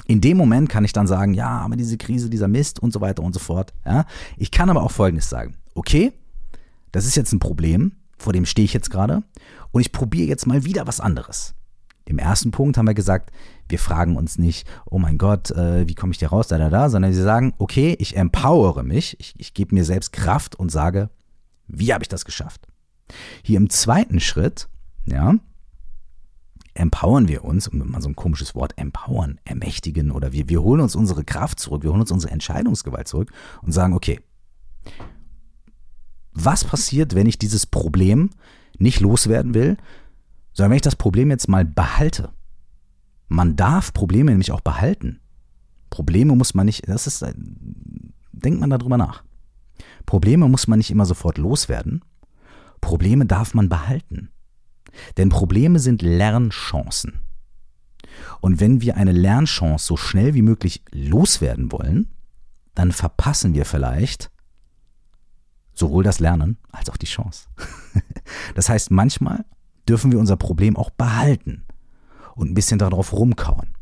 In 0.09 0.23
dem 0.23 0.39
Moment 0.39 0.71
kann 0.71 0.87
ich 0.87 0.95
dann 0.95 1.07
sagen, 1.07 1.35
ja, 1.35 1.49
aber 1.49 1.77
diese 1.77 1.99
Krise, 1.99 2.31
dieser 2.31 2.49
Mist 2.49 2.81
und 2.81 2.95
so 2.95 3.03
weiter 3.03 3.23
und 3.23 3.35
so 3.35 3.39
fort. 3.39 3.75
Ja? 3.85 4.07
Ich 4.39 4.51
kann 4.51 4.71
aber 4.71 4.83
auch 4.83 4.91
Folgendes 4.91 5.29
sagen. 5.29 5.55
Okay, 5.75 6.13
das 6.93 7.05
ist 7.05 7.15
jetzt 7.15 7.33
ein 7.33 7.39
Problem, 7.39 7.93
vor 8.17 8.33
dem 8.33 8.47
stehe 8.47 8.65
ich 8.65 8.73
jetzt 8.73 8.91
gerade 8.91 9.23
und 9.71 9.83
ich 9.83 9.93
probiere 9.93 10.27
jetzt 10.27 10.47
mal 10.47 10.65
wieder 10.65 10.87
was 10.87 10.99
anderes. 10.99 11.55
Im 12.07 12.19
ersten 12.19 12.53
Punkt 12.53 12.79
haben 12.79 12.87
wir 12.87 12.95
gesagt, 12.95 13.31
wir 13.69 13.79
fragen 13.79 14.17
uns 14.17 14.39
nicht, 14.39 14.67
oh 14.87 14.99
mein 14.99 15.19
Gott, 15.19 15.51
äh, 15.51 15.87
wie 15.87 15.95
komme 15.95 16.13
ich 16.13 16.19
hier 16.21 16.31
raus, 16.31 16.49
da, 16.49 16.57
da, 16.57 16.71
da, 16.71 16.89
sondern 16.89 17.13
wir 17.13 17.23
sagen, 17.23 17.53
okay, 17.59 17.95
ich 17.99 18.17
empowere 18.17 18.83
mich, 18.83 19.15
ich, 19.21 19.35
ich 19.37 19.53
gebe 19.53 19.75
mir 19.75 19.85
selbst 19.85 20.15
Kraft 20.15 20.57
und 20.57 20.73
sage, 20.73 21.11
wie 21.67 21.93
habe 21.93 22.03
ich 22.03 22.09
das 22.09 22.25
geschafft? 22.25 22.67
Hier 23.43 23.59
im 23.59 23.69
zweiten 23.69 24.21
Schritt, 24.21 24.69
ja, 25.05 25.35
empowern 26.79 27.29
wir 27.29 27.45
uns, 27.45 27.69
um 27.69 27.79
mal 27.91 28.01
so 28.01 28.09
ein 28.09 28.17
komisches 28.17 28.55
Wort, 28.55 28.77
empowern, 28.77 29.41
ermächtigen 29.45 30.11
oder 30.11 30.33
wir, 30.33 30.49
wir 30.49 30.63
holen 30.63 30.81
uns 30.81 30.95
unsere 30.95 31.25
Kraft 31.25 31.59
zurück, 31.59 31.83
wir 31.83 31.91
holen 31.91 32.01
uns 32.01 32.13
unsere 32.13 32.33
Entscheidungsgewalt 32.33 33.09
zurück 33.09 33.33
und 33.63 33.73
sagen, 33.73 33.95
okay, 33.95 34.21
was 36.33 36.65
passiert, 36.65 37.15
wenn 37.15 37.27
ich 37.27 37.39
dieses 37.39 37.67
Problem 37.67 38.31
nicht 38.79 39.01
loswerden 39.01 39.55
will, 39.55 39.77
sondern 40.53 40.71
wenn 40.71 40.77
ich 40.77 40.83
das 40.83 40.97
Problem 40.97 41.31
jetzt 41.31 41.49
mal 41.49 41.65
behalte? 41.65 42.31
Man 43.27 43.57
darf 43.57 43.93
Probleme 43.93 44.31
nämlich 44.31 44.53
auch 44.53 44.61
behalten. 44.61 45.21
Probleme 45.91 46.37
muss 46.37 46.55
man 46.55 46.67
nicht, 46.67 46.89
das 46.89 47.07
ist, 47.07 47.25
denkt 48.33 48.61
man 48.61 48.71
darüber 48.71 48.97
nach. 48.97 49.25
Probleme 50.07 50.49
muss 50.49 50.69
man 50.69 50.79
nicht 50.79 50.91
immer 50.91 51.07
sofort 51.07 51.39
loswerden. 51.39 52.05
Probleme 52.81 53.27
darf 53.27 53.53
man 53.55 53.69
behalten. 53.69 54.31
Denn 55.17 55.29
Probleme 55.29 55.79
sind 55.79 56.03
Lernchancen. 56.03 57.21
Und 58.41 58.61
wenn 58.61 58.81
wir 58.81 58.97
eine 58.97 59.13
Lernchance 59.13 59.87
so 59.87 59.97
schnell 59.97 60.35
wie 60.35 60.43
möglich 60.43 60.83
loswerden 60.91 61.73
wollen, 61.73 62.09
dann 62.75 62.93
verpassen 62.93 63.55
wir 63.55 63.65
vielleicht 63.65 64.31
sowohl 65.75 66.05
das 66.05 66.21
Lernen 66.21 66.59
als 66.71 66.91
auch 66.91 66.97
die 66.97 67.07
Chance. 67.07 67.47
das 68.55 68.69
heißt, 68.69 68.91
manchmal 68.91 69.45
dürfen 69.89 70.13
wir 70.13 70.19
unser 70.19 70.37
Problem 70.37 70.77
auch 70.77 70.91
behalten 70.91 71.65
und 72.35 72.51
ein 72.51 72.55
bisschen 72.55 72.79
darauf 72.79 73.13
rumkauen. 73.13 73.75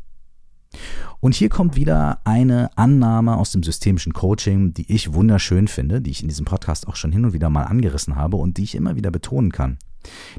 Und 1.19 1.33
hier 1.33 1.49
kommt 1.49 1.75
wieder 1.75 2.19
eine 2.25 2.69
Annahme 2.77 3.37
aus 3.37 3.51
dem 3.51 3.63
systemischen 3.63 4.13
Coaching, 4.13 4.73
die 4.73 4.91
ich 4.91 5.13
wunderschön 5.13 5.67
finde, 5.67 6.01
die 6.01 6.11
ich 6.11 6.21
in 6.21 6.27
diesem 6.27 6.45
Podcast 6.45 6.87
auch 6.87 6.95
schon 6.95 7.11
hin 7.11 7.25
und 7.25 7.33
wieder 7.33 7.49
mal 7.49 7.63
angerissen 7.63 8.15
habe 8.15 8.37
und 8.37 8.57
die 8.57 8.63
ich 8.63 8.75
immer 8.75 8.95
wieder 8.95 9.09
betonen 9.09 9.51
kann. 9.51 9.77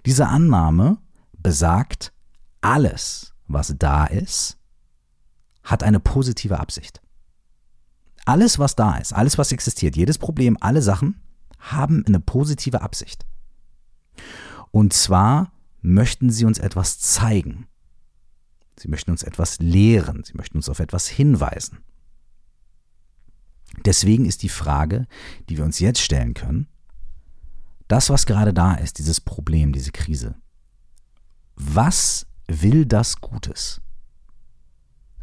Diese 0.06 0.28
Annahme 0.28 0.98
besagt, 1.32 2.12
alles, 2.60 3.34
was 3.46 3.74
da 3.78 4.04
ist, 4.06 4.58
hat 5.62 5.82
eine 5.82 6.00
positive 6.00 6.58
Absicht. 6.58 7.00
Alles, 8.24 8.58
was 8.58 8.76
da 8.76 8.96
ist, 8.98 9.12
alles, 9.12 9.38
was 9.38 9.52
existiert, 9.52 9.96
jedes 9.96 10.18
Problem, 10.18 10.56
alle 10.60 10.82
Sachen 10.82 11.20
haben 11.58 12.04
eine 12.06 12.20
positive 12.20 12.82
Absicht. 12.82 13.24
Und 14.70 14.92
zwar 14.92 15.52
möchten 15.80 16.30
sie 16.30 16.44
uns 16.44 16.58
etwas 16.58 16.98
zeigen. 16.98 17.66
Sie 18.76 18.88
möchten 18.88 19.10
uns 19.10 19.22
etwas 19.22 19.58
lehren, 19.58 20.24
sie 20.24 20.34
möchten 20.34 20.58
uns 20.58 20.68
auf 20.68 20.78
etwas 20.78 21.08
hinweisen. 21.08 21.78
Deswegen 23.84 24.24
ist 24.24 24.42
die 24.42 24.48
Frage, 24.48 25.06
die 25.48 25.56
wir 25.56 25.64
uns 25.64 25.78
jetzt 25.78 26.00
stellen 26.00 26.34
können, 26.34 26.68
das, 27.88 28.10
was 28.10 28.26
gerade 28.26 28.54
da 28.54 28.74
ist, 28.74 28.98
dieses 28.98 29.20
Problem, 29.20 29.72
diese 29.72 29.92
Krise, 29.92 30.34
was 31.56 32.26
will 32.46 32.86
das 32.86 33.20
Gutes? 33.20 33.80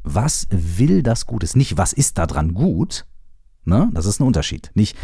Was 0.03 0.47
will 0.51 1.01
das 1.01 1.25
Gutes? 1.25 1.55
Nicht, 1.55 1.77
was 1.77 1.93
ist 1.93 2.17
daran 2.17 2.53
gut? 2.53 3.05
Ne? 3.63 3.89
Das 3.93 4.05
ist 4.05 4.19
ein 4.19 4.27
Unterschied. 4.27 4.71
Nicht, 4.75 4.95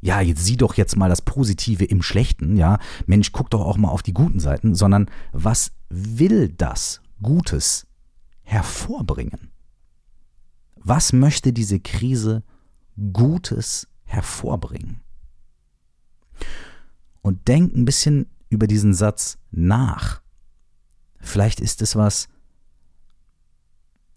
ja, 0.00 0.20
jetzt 0.20 0.44
sieh 0.44 0.56
doch 0.56 0.74
jetzt 0.74 0.96
mal 0.96 1.08
das 1.08 1.22
Positive 1.22 1.84
im 1.84 2.02
Schlechten, 2.02 2.56
ja, 2.56 2.78
Mensch, 3.06 3.32
guck 3.32 3.50
doch 3.50 3.62
auch 3.62 3.78
mal 3.78 3.88
auf 3.88 4.02
die 4.02 4.12
guten 4.12 4.38
Seiten, 4.38 4.74
sondern 4.74 5.10
was 5.32 5.72
will 5.88 6.48
das 6.48 7.00
Gutes 7.22 7.86
hervorbringen? 8.42 9.50
Was 10.76 11.12
möchte 11.14 11.52
diese 11.52 11.80
Krise 11.80 12.42
Gutes 13.12 13.88
hervorbringen? 14.04 15.00
Und 17.24 17.48
denk 17.48 17.74
ein 17.74 17.86
bisschen 17.86 18.26
über 18.50 18.66
diesen 18.66 18.92
Satz 18.92 19.38
nach. 19.50 20.20
Vielleicht 21.18 21.58
ist 21.58 21.80
es 21.80 21.96
was, 21.96 22.28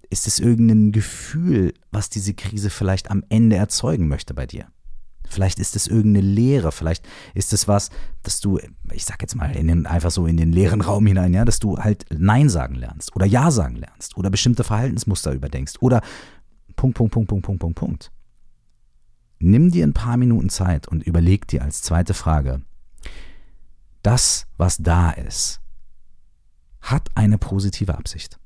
ist 0.10 0.28
es 0.28 0.40
irgendein 0.40 0.92
Gefühl, 0.92 1.74
was 1.90 2.10
diese 2.10 2.34
Krise 2.34 2.70
vielleicht 2.70 3.10
am 3.10 3.24
Ende 3.30 3.56
erzeugen 3.56 4.10
möchte 4.10 4.34
bei 4.34 4.46
dir. 4.46 4.68
Vielleicht 5.30 5.60
ist 5.60 5.78
es 5.78 5.88
irgendeine 5.88 6.26
Lehre, 6.26 6.74
vielleicht 6.74 7.08
ist 7.34 7.54
es 7.54 7.68
was, 7.68 7.92
dass 8.24 8.42
du, 8.42 8.60
ich 8.92 9.06
sag 9.06 9.22
jetzt 9.22 9.36
mal, 9.36 9.54
den, 9.54 9.86
einfach 9.86 10.12
so 10.12 10.28
in 10.28 10.36
den 10.36 10.52
leeren 10.52 10.82
Raum 10.82 11.06
hinein, 11.06 11.34
ja, 11.34 11.46
dass 11.46 11.60
du 11.60 11.78
halt 11.78 12.06
Nein 12.12 12.50
sagen 12.50 12.76
lernst 12.76 13.16
oder 13.16 13.26
Ja 13.26 13.52
sagen 13.52 13.76
lernst 13.78 14.18
oder 14.18 14.30
bestimmte 14.30 14.66
Verhaltensmuster 14.66 15.32
überdenkst 15.32 15.76
oder 15.80 16.02
Punkt, 16.76 16.98
Punkt, 16.98 17.14
Punkt, 17.14 17.30
Punkt, 17.30 17.46
Punkt, 17.46 17.62
Punkt, 17.62 17.76
Punkt. 17.78 18.12
Nimm 19.40 19.72
dir 19.72 19.86
ein 19.86 19.94
paar 19.94 20.18
Minuten 20.18 20.50
Zeit 20.50 20.88
und 20.88 21.04
überleg 21.04 21.48
dir 21.48 21.62
als 21.62 21.82
zweite 21.82 22.14
Frage, 22.14 22.62
das, 24.08 24.48
was 24.56 24.78
da 24.78 25.12
ist, 25.12 25.60
hat 26.80 27.10
eine 27.16 27.38
positive 27.38 27.98
Absicht. 27.98 28.40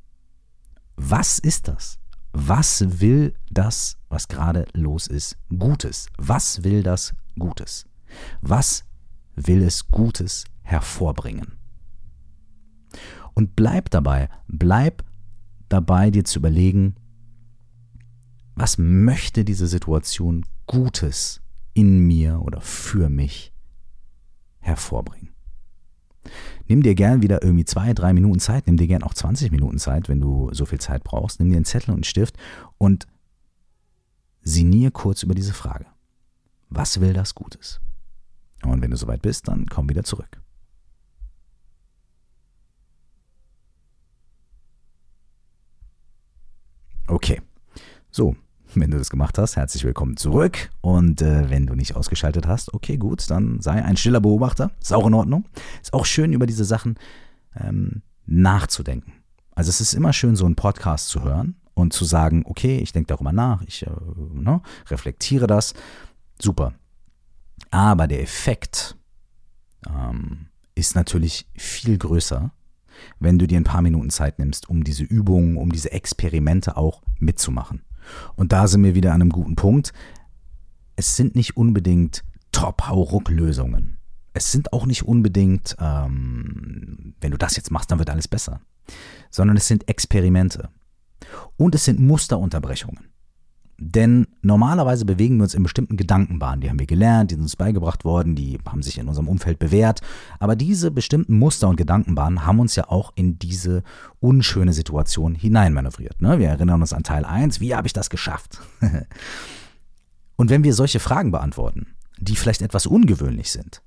Was 0.95 1.37
ist 1.37 1.67
das? 1.67 1.99
Was 2.33 2.99
will 2.99 3.35
das, 3.51 3.95
was 4.09 4.27
gerade 4.27 4.65
los 4.73 5.05
ist, 5.05 5.37
Gutes? 5.55 6.07
Was 6.17 6.63
will 6.63 6.81
das 6.81 7.13
Gutes? 7.37 7.85
Was 8.41 8.85
will 9.35 9.61
es 9.61 9.87
Gutes 9.87 10.45
hervorbringen? 10.63 11.53
Und 13.35 13.55
bleib 13.55 13.91
dabei, 13.91 14.29
bleib 14.47 15.03
dabei, 15.69 16.09
dir 16.09 16.25
zu 16.25 16.39
überlegen, 16.39 16.95
was 18.55 18.79
möchte 18.79 19.45
diese 19.45 19.67
Situation 19.67 20.43
Gutes 20.65 21.39
in 21.75 21.99
mir 21.99 22.41
oder 22.41 22.61
für 22.61 23.09
mich 23.09 23.53
hervorbringen? 24.57 25.30
Nimm 26.67 26.83
dir 26.83 26.95
gern 26.95 27.21
wieder 27.21 27.43
irgendwie 27.43 27.65
zwei, 27.65 27.93
drei 27.93 28.13
Minuten 28.13 28.39
Zeit, 28.39 28.67
nimm 28.67 28.77
dir 28.77 28.87
gern 28.87 29.03
auch 29.03 29.13
20 29.13 29.51
Minuten 29.51 29.79
Zeit, 29.79 30.09
wenn 30.09 30.21
du 30.21 30.49
so 30.53 30.65
viel 30.65 30.79
Zeit 30.79 31.03
brauchst. 31.03 31.39
Nimm 31.39 31.49
dir 31.49 31.57
einen 31.57 31.65
Zettel 31.65 31.89
und 31.89 31.97
einen 31.97 32.03
Stift 32.03 32.37
und 32.77 33.07
sinnier 34.41 34.91
kurz 34.91 35.23
über 35.23 35.35
diese 35.35 35.53
Frage. 35.53 35.85
Was 36.69 37.01
will 37.01 37.13
das 37.13 37.35
Gutes? 37.35 37.81
Und 38.63 38.81
wenn 38.81 38.91
du 38.91 38.97
soweit 38.97 39.21
bist, 39.21 39.47
dann 39.47 39.65
komm 39.67 39.89
wieder 39.89 40.03
zurück. 40.03 40.41
Okay. 47.07 47.41
So, 48.09 48.35
wenn 48.75 48.91
du 48.91 48.97
das 48.97 49.09
gemacht 49.09 49.37
hast, 49.37 49.57
herzlich 49.57 49.83
willkommen 49.83 50.17
zurück. 50.17 50.69
Und 50.81 51.21
äh, 51.21 51.49
wenn 51.49 51.67
du 51.67 51.75
nicht 51.75 51.95
ausgeschaltet 51.95 52.47
hast, 52.47 52.73
okay, 52.73 52.97
gut, 52.97 53.29
dann 53.29 53.59
sei 53.61 53.83
ein 53.83 53.97
stiller 53.97 54.21
Beobachter. 54.21 54.71
Ist 54.81 54.93
auch 54.93 55.07
in 55.07 55.13
Ordnung. 55.13 55.45
Ist 55.81 55.93
auch 55.93 56.05
schön, 56.05 56.33
über 56.33 56.45
diese 56.45 56.65
Sachen 56.65 56.97
ähm, 57.55 58.01
nachzudenken. 58.25 59.13
Also 59.55 59.69
es 59.69 59.81
ist 59.81 59.93
immer 59.93 60.13
schön, 60.13 60.35
so 60.35 60.45
einen 60.45 60.55
Podcast 60.55 61.09
zu 61.09 61.23
hören 61.23 61.55
und 61.73 61.93
zu 61.93 62.05
sagen, 62.05 62.43
okay, 62.45 62.77
ich 62.77 62.93
denke 62.93 63.07
darüber 63.07 63.31
nach, 63.31 63.61
ich 63.63 63.85
äh, 63.85 63.89
ne, 64.33 64.61
reflektiere 64.89 65.47
das. 65.47 65.73
Super. 66.39 66.73
Aber 67.69 68.07
der 68.07 68.21
Effekt 68.21 68.95
ähm, 69.87 70.47
ist 70.75 70.95
natürlich 70.95 71.47
viel 71.55 71.97
größer, 71.97 72.51
wenn 73.19 73.37
du 73.37 73.47
dir 73.47 73.59
ein 73.59 73.65
paar 73.65 73.81
Minuten 73.81 74.09
Zeit 74.09 74.39
nimmst, 74.39 74.69
um 74.69 74.83
diese 74.83 75.03
Übungen, 75.03 75.57
um 75.57 75.71
diese 75.71 75.91
Experimente 75.91 76.77
auch 76.77 77.01
mitzumachen. 77.19 77.81
Und 78.35 78.51
da 78.51 78.67
sind 78.67 78.83
wir 78.83 78.95
wieder 78.95 79.13
an 79.13 79.21
einem 79.21 79.31
guten 79.31 79.55
Punkt. 79.55 79.93
Es 80.95 81.15
sind 81.15 81.35
nicht 81.35 81.57
unbedingt 81.57 82.23
Top-Hauruck-Lösungen. 82.51 83.97
Es 84.33 84.51
sind 84.51 84.71
auch 84.73 84.85
nicht 84.85 85.03
unbedingt, 85.03 85.75
ähm, 85.79 87.15
wenn 87.19 87.31
du 87.31 87.37
das 87.37 87.55
jetzt 87.55 87.71
machst, 87.71 87.91
dann 87.91 87.99
wird 87.99 88.09
alles 88.09 88.27
besser. 88.27 88.61
Sondern 89.29 89.57
es 89.57 89.67
sind 89.67 89.87
Experimente. 89.89 90.69
Und 91.57 91.75
es 91.75 91.85
sind 91.85 91.99
Musterunterbrechungen. 91.99 93.11
Denn 93.83 94.27
normalerweise 94.43 95.05
bewegen 95.05 95.37
wir 95.37 95.43
uns 95.43 95.55
in 95.55 95.63
bestimmten 95.63 95.97
Gedankenbahnen. 95.97 96.61
Die 96.61 96.69
haben 96.69 96.77
wir 96.77 96.85
gelernt, 96.85 97.31
die 97.31 97.35
sind 97.35 97.41
uns 97.41 97.55
beigebracht 97.55 98.05
worden, 98.05 98.35
die 98.35 98.59
haben 98.63 98.83
sich 98.83 98.99
in 98.99 99.07
unserem 99.07 99.27
Umfeld 99.27 99.57
bewährt. 99.57 100.01
Aber 100.37 100.55
diese 100.55 100.91
bestimmten 100.91 101.39
Muster 101.39 101.67
und 101.67 101.77
Gedankenbahnen 101.77 102.45
haben 102.45 102.59
uns 102.59 102.75
ja 102.75 102.87
auch 102.89 103.11
in 103.15 103.39
diese 103.39 103.81
unschöne 104.19 104.71
Situation 104.73 105.33
hineinmanövriert. 105.33 106.21
Ne? 106.21 106.37
Wir 106.37 106.49
erinnern 106.49 106.81
uns 106.81 106.93
an 106.93 107.01
Teil 107.01 107.25
1, 107.25 107.59
wie 107.59 107.73
habe 107.73 107.87
ich 107.87 107.93
das 107.93 108.11
geschafft? 108.11 108.61
und 110.35 110.51
wenn 110.51 110.63
wir 110.63 110.75
solche 110.75 110.99
Fragen 110.99 111.31
beantworten, 111.31 111.87
die 112.19 112.35
vielleicht 112.35 112.61
etwas 112.61 112.85
ungewöhnlich 112.85 113.51
sind, 113.51 113.81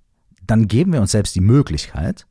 dann 0.44 0.66
geben 0.66 0.92
wir 0.92 1.02
uns 1.02 1.12
selbst 1.12 1.36
die 1.36 1.40
Möglichkeit, 1.40 2.26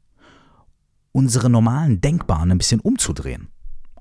unsere 1.14 1.50
normalen 1.50 2.02
Denkbahnen 2.02 2.52
ein 2.52 2.58
bisschen 2.58 2.82
umzudrehen 2.82 3.48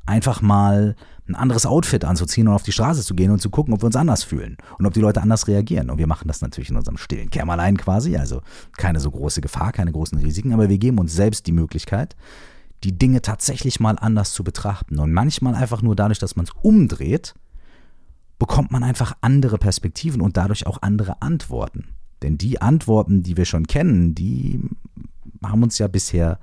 einfach 0.07 0.43
mal 0.43 0.97
ein 1.29 1.35
anderes 1.35 1.67
Outfit 1.67 2.05
anzuziehen 2.05 2.49
und 2.49 2.55
auf 2.55 2.65
die 2.65 2.73
Straße 2.73 3.03
zu 3.03 3.15
gehen 3.15 3.31
und 3.31 3.41
zu 3.41 3.51
gucken, 3.51 3.73
ob 3.73 3.83
wir 3.83 3.87
uns 3.87 3.97
anders 3.97 4.25
fühlen 4.25 4.57
und 4.79 4.87
ob 4.87 4.93
die 4.93 5.01
Leute 5.01 5.23
anders 5.23 5.47
reagieren. 5.47 5.91
Und 5.91 5.99
wir 5.99 6.07
machen 6.07 6.29
das 6.29 6.41
natürlich 6.41 6.71
in 6.71 6.77
unserem 6.77 6.97
stillen 6.97 7.31
Kämmerlein 7.31 7.77
quasi, 7.77 8.17
also 8.17 8.43
keine 8.77 8.99
so 8.99 9.11
große 9.11 9.41
Gefahr, 9.41 9.73
keine 9.73 9.93
großen 9.93 10.19
Risiken, 10.19 10.53
aber 10.53 10.69
wir 10.69 10.79
geben 10.79 10.99
uns 10.99 11.15
selbst 11.15 11.47
die 11.47 11.53
Möglichkeit, 11.53 12.17
die 12.83 12.99
Dinge 12.99 13.23
tatsächlich 13.23 13.79
mal 13.79 13.97
anders 13.99 14.33
zu 14.33 14.43
betrachten. 14.43 14.99
Und 14.99 15.13
manchmal 15.13 15.55
einfach 15.55 15.83
nur 15.83 15.95
dadurch, 15.95 16.19
dass 16.19 16.35
man 16.35 16.47
es 16.47 16.53
umdreht, 16.63 17.35
bekommt 18.39 18.73
man 18.73 18.83
einfach 18.83 19.17
andere 19.21 19.59
Perspektiven 19.59 20.21
und 20.21 20.37
dadurch 20.37 20.67
auch 20.67 20.83
andere 20.83 21.23
Antworten. 21.23 21.95
Denn 22.23 22.39
die 22.39 22.61
Antworten, 22.61 23.23
die 23.23 23.37
wir 23.37 23.45
schon 23.45 23.69
kennen, 23.69 24.17
die 24.17 24.61
haben 25.45 25.63
uns 25.63 25.79
ja 25.79 25.87
bisher 25.87 26.41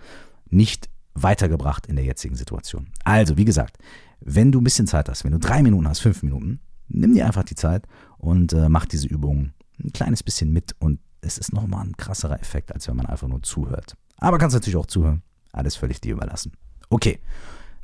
nicht 0.50 0.90
weitergebracht 1.14 1.88
in 1.88 1.98
der 1.98 2.06
jetzigen 2.06 2.36
Situation. 2.36 2.88
Also, 3.04 3.38
wie 3.38 3.46
gesagt, 3.46 3.78
wenn 4.22 4.52
du 4.52 4.60
ein 4.62 4.64
bisschen 4.64 4.88
Zeit 4.88 5.10
hast, 5.10 5.24
wenn 5.24 5.32
du 5.32 5.40
drei 5.40 5.62
Minuten 5.62 5.88
hast, 5.88 6.00
fünf 6.00 6.24
Minuten, 6.24 6.60
nimm 6.88 7.14
dir 7.14 7.26
einfach 7.26 7.44
die 7.44 7.56
Zeit 7.56 7.88
und 8.18 8.54
äh, 8.54 8.70
mach 8.70 8.86
diese 8.86 9.08
Übung 9.08 9.54
ein 9.84 9.92
kleines 9.94 10.24
bisschen 10.24 10.52
mit 10.52 10.76
und 10.80 11.00
es 11.22 11.38
ist 11.38 11.54
nochmal 11.54 11.86
ein 11.86 11.98
krasserer 11.98 12.40
Effekt, 12.40 12.74
als 12.74 12.88
wenn 12.88 12.96
man 12.96 13.06
einfach 13.06 13.28
nur 13.28 13.44
zuhört. 13.44 13.96
Aber 14.18 14.38
kannst 14.38 14.54
natürlich 14.54 14.78
auch 14.78 14.86
zuhören. 14.86 15.22
Alles 15.52 15.76
völlig 15.76 16.02
dir 16.02 16.14
überlassen. 16.14 16.54
Okay, 16.90 17.20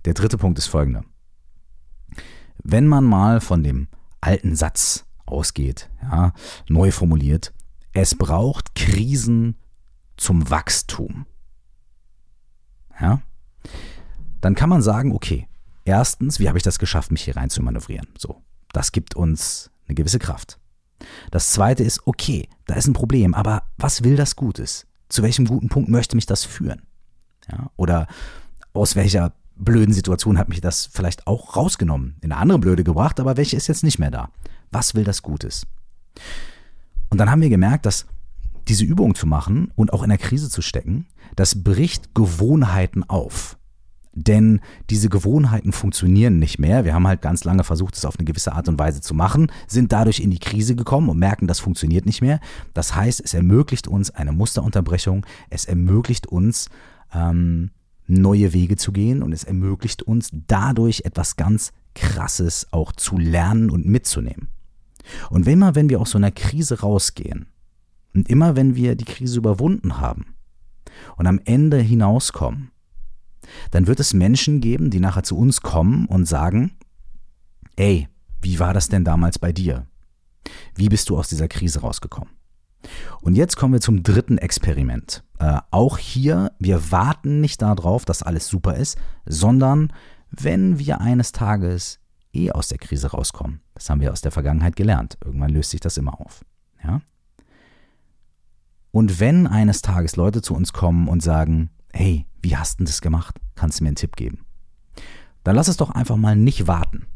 der 0.05 0.13
dritte 0.13 0.37
Punkt 0.37 0.57
ist 0.57 0.67
folgender. 0.67 1.03
Wenn 2.63 2.87
man 2.87 3.03
mal 3.03 3.41
von 3.41 3.63
dem 3.63 3.87
alten 4.21 4.55
Satz 4.55 5.05
ausgeht, 5.25 5.89
ja, 6.01 6.33
neu 6.67 6.91
formuliert, 6.91 7.53
es 7.93 8.15
braucht 8.15 8.75
Krisen 8.75 9.57
zum 10.17 10.49
Wachstum 10.49 11.25
ja, 12.99 13.21
dann 14.41 14.55
kann 14.55 14.69
man 14.69 14.81
sagen, 14.81 15.11
okay, 15.11 15.47
erstens, 15.85 16.39
wie 16.39 16.47
habe 16.47 16.57
ich 16.57 16.63
das 16.63 16.79
geschafft, 16.79 17.11
mich 17.11 17.23
hier 17.23 17.37
rein 17.37 17.49
zu 17.49 17.61
manövrieren? 17.61 18.07
So, 18.17 18.41
das 18.73 18.91
gibt 18.91 19.15
uns 19.15 19.71
eine 19.87 19.95
gewisse 19.95 20.19
Kraft. 20.19 20.59
Das 21.31 21.51
zweite 21.51 21.83
ist, 21.83 22.05
okay, 22.05 22.49
da 22.65 22.75
ist 22.75 22.87
ein 22.87 22.93
Problem, 22.93 23.33
aber 23.33 23.63
was 23.77 24.03
will 24.03 24.15
das 24.15 24.35
Gutes? 24.35 24.85
Zu 25.09 25.23
welchem 25.23 25.45
guten 25.45 25.69
Punkt 25.69 25.89
möchte 25.89 26.15
mich 26.15 26.25
das 26.25 26.43
führen? 26.43 26.81
Ja, 27.49 27.69
oder 27.75 28.07
aus 28.73 28.95
welcher 28.95 29.33
blöden 29.55 29.93
Situation 29.93 30.37
hat 30.37 30.49
mich 30.49 30.61
das 30.61 30.87
vielleicht 30.87 31.27
auch 31.27 31.55
rausgenommen, 31.55 32.17
in 32.21 32.31
eine 32.31 32.41
andere 32.41 32.59
Blöde 32.59 32.83
gebracht, 32.83 33.19
aber 33.19 33.37
welche 33.37 33.55
ist 33.55 33.67
jetzt 33.67 33.83
nicht 33.83 33.99
mehr 33.99 34.11
da? 34.11 34.29
Was 34.71 34.95
will 34.95 35.03
das 35.03 35.21
Gutes? 35.21 35.65
Und 37.09 37.19
dann 37.19 37.29
haben 37.29 37.41
wir 37.41 37.49
gemerkt, 37.49 37.85
dass 37.85 38.07
diese 38.67 38.83
Übung 38.83 39.15
zu 39.15 39.27
machen 39.27 39.71
und 39.75 39.93
auch 39.93 40.03
in 40.03 40.09
der 40.09 40.17
Krise 40.17 40.49
zu 40.49 40.61
stecken, 40.61 41.07
das 41.35 41.63
bricht 41.63 42.15
Gewohnheiten 42.15 43.03
auf. 43.03 43.57
Denn 44.15 44.61
diese 44.89 45.09
Gewohnheiten 45.09 45.73
funktionieren 45.73 46.39
nicht 46.39 46.57
mehr. 46.57 46.85
Wir 46.85 46.93
haben 46.93 47.05
halt 47.05 47.21
ganz 47.21 47.43
lange 47.43 47.65
versucht, 47.65 47.95
es 47.95 48.05
auf 48.05 48.17
eine 48.17 48.25
gewisse 48.25 48.53
Art 48.53 48.69
und 48.69 48.79
Weise 48.79 49.01
zu 49.01 49.13
machen, 49.13 49.51
sind 49.67 49.91
dadurch 49.91 50.21
in 50.21 50.31
die 50.31 50.39
Krise 50.39 50.75
gekommen 50.75 51.09
und 51.09 51.19
merken, 51.19 51.47
das 51.47 51.59
funktioniert 51.59 52.05
nicht 52.05 52.21
mehr. 52.21 52.39
Das 52.73 52.95
heißt, 52.95 53.21
es 53.23 53.33
ermöglicht 53.33 53.89
uns 53.89 54.11
eine 54.11 54.31
Musterunterbrechung, 54.31 55.25
es 55.49 55.65
ermöglicht 55.65 56.27
uns 56.27 56.69
ähm, 57.13 57.71
neue 58.07 58.53
Wege 58.53 58.77
zu 58.77 58.93
gehen 58.93 59.21
und 59.21 59.33
es 59.33 59.43
ermöglicht 59.43 60.01
uns 60.01 60.29
dadurch 60.31 61.01
etwas 61.03 61.35
ganz 61.35 61.73
Krasses 61.93 62.67
auch 62.71 62.93
zu 62.93 63.17
lernen 63.17 63.69
und 63.69 63.85
mitzunehmen. 63.85 64.47
Und 65.29 65.45
wenn 65.45 65.59
mal, 65.59 65.75
wenn 65.75 65.89
wir 65.89 65.99
aus 65.99 66.11
so 66.11 66.17
einer 66.17 66.31
Krise 66.31 66.79
rausgehen, 66.79 67.47
und 68.13 68.29
immer 68.29 68.55
wenn 68.55 68.75
wir 68.75 68.95
die 68.95 69.03
Krise 69.03 69.37
überwunden 69.37 69.99
haben 69.99 70.35
und 71.17 71.27
am 71.27 71.41
Ende 71.43 71.79
hinauskommen, 71.79 72.71
dann 73.71 73.87
wird 73.87 73.99
es 73.99 74.13
Menschen 74.13 74.61
geben, 74.61 74.89
die 74.89 74.99
nachher 74.99 75.23
zu 75.23 75.37
uns 75.37 75.61
kommen 75.61 76.05
und 76.05 76.25
sagen, 76.25 76.77
ey, 77.75 78.07
wie 78.41 78.59
war 78.59 78.73
das 78.73 78.89
denn 78.89 79.03
damals 79.03 79.39
bei 79.39 79.51
dir? 79.51 79.87
Wie 80.75 80.89
bist 80.89 81.09
du 81.09 81.17
aus 81.17 81.29
dieser 81.29 81.47
Krise 81.47 81.81
rausgekommen? 81.81 82.33
Und 83.21 83.35
jetzt 83.35 83.55
kommen 83.55 83.73
wir 83.73 83.81
zum 83.81 84.03
dritten 84.03 84.37
Experiment. 84.37 85.23
Äh, 85.39 85.59
auch 85.71 85.97
hier, 85.97 86.51
wir 86.59 86.91
warten 86.91 87.41
nicht 87.41 87.61
darauf, 87.61 88.05
dass 88.05 88.23
alles 88.23 88.47
super 88.47 88.75
ist, 88.75 88.97
sondern 89.25 89.91
wenn 90.29 90.79
wir 90.79 91.01
eines 91.01 91.31
Tages 91.31 91.99
eh 92.33 92.51
aus 92.51 92.67
der 92.67 92.77
Krise 92.77 93.07
rauskommen, 93.07 93.61
das 93.73 93.89
haben 93.89 94.01
wir 94.01 94.11
aus 94.11 94.21
der 94.21 94.31
Vergangenheit 94.31 94.75
gelernt, 94.75 95.17
irgendwann 95.23 95.51
löst 95.51 95.71
sich 95.71 95.79
das 95.79 95.97
immer 95.97 96.19
auf. 96.21 96.45
Ja? 96.83 97.01
Und 98.91 99.19
wenn 99.19 99.47
eines 99.47 99.81
Tages 99.81 100.15
Leute 100.15 100.41
zu 100.41 100.53
uns 100.53 100.71
kommen 100.71 101.07
und 101.07 101.21
sagen, 101.21 101.69
hey, 101.91 102.25
wie 102.45 102.55
hast 102.55 102.79
du 102.79 102.83
das 102.83 103.01
gemacht? 103.01 103.35
Kannst 103.55 103.79
du 103.79 103.83
mir 103.83 103.89
einen 103.89 103.95
Tipp 103.95 104.15
geben? 104.15 104.45
Dann 105.43 105.55
lass 105.55 105.67
es 105.67 105.77
doch 105.77 105.89
einfach 105.89 106.15
mal 106.15 106.35
nicht 106.35 106.67
warten, 106.67 107.07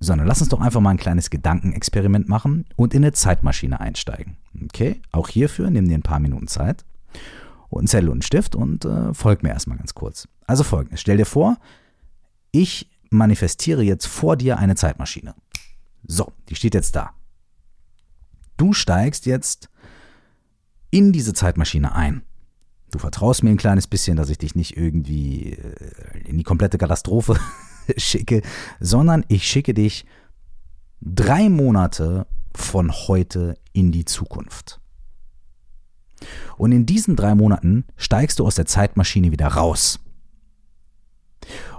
sondern 0.00 0.26
lass 0.26 0.40
uns 0.40 0.50
doch 0.50 0.60
einfach 0.60 0.80
mal 0.80 0.90
ein 0.90 0.96
kleines 0.96 1.30
Gedankenexperiment 1.30 2.28
machen 2.28 2.66
und 2.74 2.92
in 2.92 3.04
eine 3.04 3.12
Zeitmaschine 3.12 3.78
einsteigen. 3.78 4.36
Okay, 4.64 5.00
auch 5.12 5.28
hierfür 5.28 5.70
nimm 5.70 5.88
dir 5.88 5.96
ein 5.96 6.02
paar 6.02 6.18
Minuten 6.18 6.48
Zeit 6.48 6.84
und 7.68 7.80
einen 7.80 7.86
Zettel 7.86 8.08
und 8.08 8.14
einen 8.14 8.22
Stift 8.22 8.56
und 8.56 8.84
äh, 8.84 9.14
folg 9.14 9.44
mir 9.44 9.50
erstmal 9.50 9.78
ganz 9.78 9.94
kurz. 9.94 10.26
Also 10.48 10.64
folgendes, 10.64 11.00
stell 11.00 11.16
dir 11.16 11.26
vor, 11.26 11.58
ich 12.50 12.90
manifestiere 13.10 13.84
jetzt 13.84 14.06
vor 14.06 14.36
dir 14.36 14.58
eine 14.58 14.74
Zeitmaschine. 14.74 15.36
So, 16.08 16.32
die 16.48 16.56
steht 16.56 16.74
jetzt 16.74 16.96
da. 16.96 17.10
Du 18.56 18.72
steigst 18.72 19.26
jetzt 19.26 19.70
in 20.90 21.12
diese 21.12 21.34
Zeitmaschine 21.34 21.94
ein. 21.94 22.22
Du 22.90 22.98
vertraust 22.98 23.42
mir 23.42 23.50
ein 23.50 23.56
kleines 23.56 23.86
bisschen, 23.86 24.16
dass 24.16 24.30
ich 24.30 24.38
dich 24.38 24.54
nicht 24.54 24.76
irgendwie 24.76 25.52
äh, 25.52 26.18
in 26.24 26.38
die 26.38 26.44
komplette 26.44 26.78
Katastrophe 26.78 27.38
schicke, 27.96 28.42
sondern 28.80 29.24
ich 29.28 29.46
schicke 29.46 29.74
dich 29.74 30.06
drei 31.00 31.48
Monate 31.48 32.26
von 32.54 32.90
heute 32.92 33.58
in 33.72 33.92
die 33.92 34.04
Zukunft. 34.04 34.80
Und 36.56 36.72
in 36.72 36.86
diesen 36.86 37.16
drei 37.16 37.34
Monaten 37.34 37.84
steigst 37.96 38.38
du 38.38 38.46
aus 38.46 38.54
der 38.54 38.66
Zeitmaschine 38.66 39.32
wieder 39.32 39.48
raus. 39.48 40.00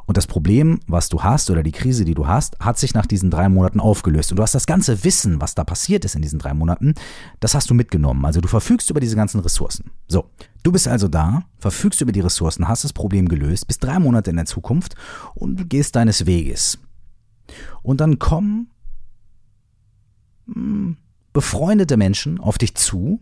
Und 0.07 0.15
das 0.15 0.25
Problem, 0.25 0.79
was 0.87 1.09
du 1.09 1.21
hast 1.21 1.51
oder 1.51 1.63
die 1.63 1.73
Krise, 1.73 2.05
die 2.05 2.13
du 2.13 2.27
hast, 2.27 2.57
hat 2.61 2.79
sich 2.79 2.93
nach 2.93 3.05
diesen 3.05 3.29
drei 3.29 3.49
Monaten 3.49 3.81
aufgelöst. 3.81 4.31
Und 4.31 4.37
du 4.37 4.43
hast 4.43 4.55
das 4.55 4.65
ganze 4.65 5.03
Wissen, 5.03 5.41
was 5.41 5.53
da 5.53 5.65
passiert 5.65 6.05
ist 6.05 6.15
in 6.15 6.21
diesen 6.21 6.39
drei 6.39 6.53
Monaten, 6.53 6.93
das 7.41 7.53
hast 7.53 7.69
du 7.69 7.73
mitgenommen. 7.73 8.23
Also 8.23 8.39
du 8.39 8.47
verfügst 8.47 8.89
über 8.89 9.01
diese 9.01 9.17
ganzen 9.17 9.41
Ressourcen. 9.41 9.91
So, 10.07 10.29
du 10.63 10.71
bist 10.71 10.87
also 10.87 11.09
da, 11.09 11.43
verfügst 11.59 11.99
über 11.99 12.13
die 12.13 12.21
Ressourcen, 12.21 12.69
hast 12.69 12.85
das 12.85 12.93
Problem 12.93 13.27
gelöst, 13.27 13.67
bist 13.67 13.83
drei 13.83 13.99
Monate 13.99 14.29
in 14.29 14.37
der 14.37 14.45
Zukunft 14.45 14.95
und 15.35 15.59
du 15.59 15.65
gehst 15.65 15.97
deines 15.97 16.25
Weges. 16.25 16.79
Und 17.81 17.99
dann 17.99 18.17
kommen 18.17 18.69
hm, 20.45 20.95
befreundete 21.33 21.97
Menschen 21.97 22.39
auf 22.39 22.57
dich 22.57 22.75
zu 22.75 23.19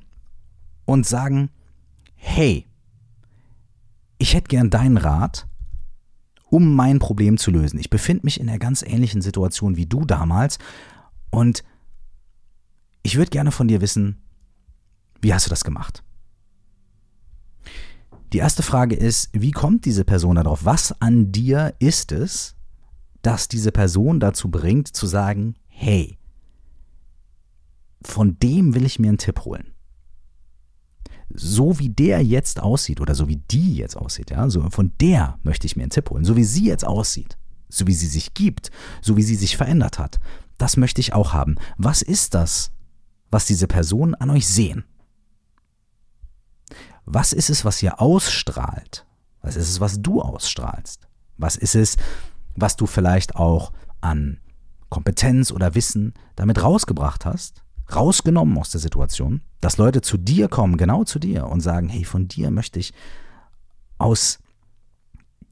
und 0.86 1.08
sagen, 1.08 1.50
hey, 2.14 2.68
ich 4.20 4.36
hätte 4.36 4.50
gern 4.50 4.70
deinen 4.70 4.98
Rat 4.98 5.48
um 6.56 6.74
mein 6.74 7.00
Problem 7.00 7.38
zu 7.38 7.52
lösen. 7.52 7.78
Ich 7.80 7.90
befinde 7.90 8.26
mich 8.26 8.40
in 8.40 8.48
einer 8.48 8.60
ganz 8.60 8.82
ähnlichen 8.82 9.22
Situation 9.22 9.76
wie 9.76 9.88
du 9.88 10.06
damals 10.06 10.58
und 11.30 11.66
ich 13.04 13.18
würde 13.18 13.30
gerne 13.30 13.52
von 13.52 13.68
dir 13.68 13.82
wissen, 13.82 14.24
wie 15.20 15.34
hast 15.34 15.46
du 15.46 15.50
das 15.50 15.66
gemacht? 15.66 16.02
Die 18.32 18.38
erste 18.38 18.64
Frage 18.64 18.96
ist, 18.96 19.32
wie 19.34 19.52
kommt 19.52 19.84
diese 19.84 20.06
Person 20.06 20.38
darauf? 20.38 20.64
Was 20.64 21.02
an 21.02 21.34
dir 21.34 21.74
ist 21.80 22.14
es, 22.14 22.56
das 23.22 23.50
diese 23.50 23.74
Person 23.74 24.22
dazu 24.22 24.50
bringt 24.50 24.88
zu 24.88 25.08
sagen, 25.08 25.56
hey, 25.68 26.18
von 28.02 28.40
dem 28.40 28.76
will 28.76 28.86
ich 28.86 28.98
mir 28.98 29.10
einen 29.10 29.18
Tipp 29.18 29.44
holen 29.44 29.75
so 31.34 31.80
wie 31.80 31.90
der 31.90 32.24
jetzt 32.24 32.60
aussieht 32.60 33.02
oder 33.02 33.16
so 33.16 33.28
wie 33.28 33.38
die 33.38 33.76
jetzt 33.78 33.98
aussieht, 33.98 34.32
ja, 34.32 34.50
so 34.50 34.70
von 34.70 34.92
der 35.02 35.40
möchte 35.44 35.66
ich 35.66 35.76
mir 35.76 35.84
einen 35.84 35.90
Tipp 35.90 36.10
holen, 36.10 36.26
so 36.26 36.36
wie 36.36 36.44
sie 36.44 36.66
jetzt 36.66 36.86
aussieht, 36.86 37.38
so 37.70 37.88
wie 37.88 37.94
sie 37.94 38.08
sich 38.08 38.34
gibt, 38.34 38.72
so 39.02 39.18
wie 39.18 39.24
sie 39.24 39.36
sich 39.36 39.58
verändert 39.58 40.00
hat. 40.00 40.20
Das 40.58 40.78
möchte 40.78 41.02
ich 41.02 41.14
auch 41.14 41.34
haben. 41.34 41.56
Was 41.78 42.02
ist 42.02 42.34
das, 42.34 42.72
was 43.32 43.46
diese 43.46 43.68
Personen 43.68 44.16
an 44.16 44.30
euch 44.30 44.48
sehen? 44.48 44.86
Was 47.06 47.34
ist 47.34 47.50
es, 47.50 47.66
was 47.66 47.82
ihr 47.84 48.00
ausstrahlt? 48.02 49.06
Was 49.42 49.56
ist 49.56 49.70
es, 49.70 49.80
was 49.80 50.02
du 50.02 50.22
ausstrahlst? 50.22 51.08
Was 51.38 51.56
ist 51.56 51.76
es, 51.76 51.98
was 52.56 52.76
du 52.78 52.88
vielleicht 52.88 53.36
auch 53.36 53.74
an 54.02 54.40
Kompetenz 54.90 55.52
oder 55.52 55.76
Wissen 55.76 56.14
damit 56.36 56.64
rausgebracht 56.64 57.26
hast? 57.26 57.65
Rausgenommen 57.94 58.58
aus 58.58 58.72
der 58.72 58.82
Situation, 58.82 59.42
dass 59.62 59.78
Leute 59.78 60.02
zu 60.02 60.18
dir 60.18 60.48
kommen, 60.48 60.78
genau 60.78 61.04
zu 61.04 61.20
dir 61.20 61.48
und 61.48 61.62
sagen, 61.62 61.90
hey, 61.90 62.04
von 62.04 62.28
dir 62.28 62.52
möchte 62.52 62.80
ich 62.80 62.94
aus 63.98 64.40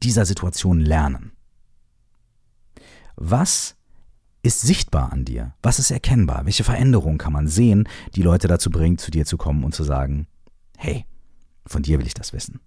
dieser 0.01 0.25
Situation 0.25 0.79
lernen. 0.79 1.31
Was 3.15 3.75
ist 4.41 4.61
sichtbar 4.61 5.13
an 5.13 5.25
dir? 5.25 5.53
Was 5.61 5.79
ist 5.79 5.91
erkennbar? 5.91 6.45
Welche 6.45 6.63
Veränderungen 6.63 7.17
kann 7.17 7.33
man 7.33 7.47
sehen, 7.47 7.87
die 8.15 8.21
Leute 8.21 8.47
dazu 8.47 8.69
bringt, 8.69 8.99
zu 8.99 9.11
dir 9.11 9.25
zu 9.25 9.37
kommen 9.37 9.63
und 9.63 9.73
zu 9.73 9.83
sagen, 9.83 10.27
hey, 10.77 11.05
von 11.65 11.83
dir 11.83 11.99
will 11.99 12.07
ich 12.07 12.13
das 12.13 12.33
wissen. 12.33 12.59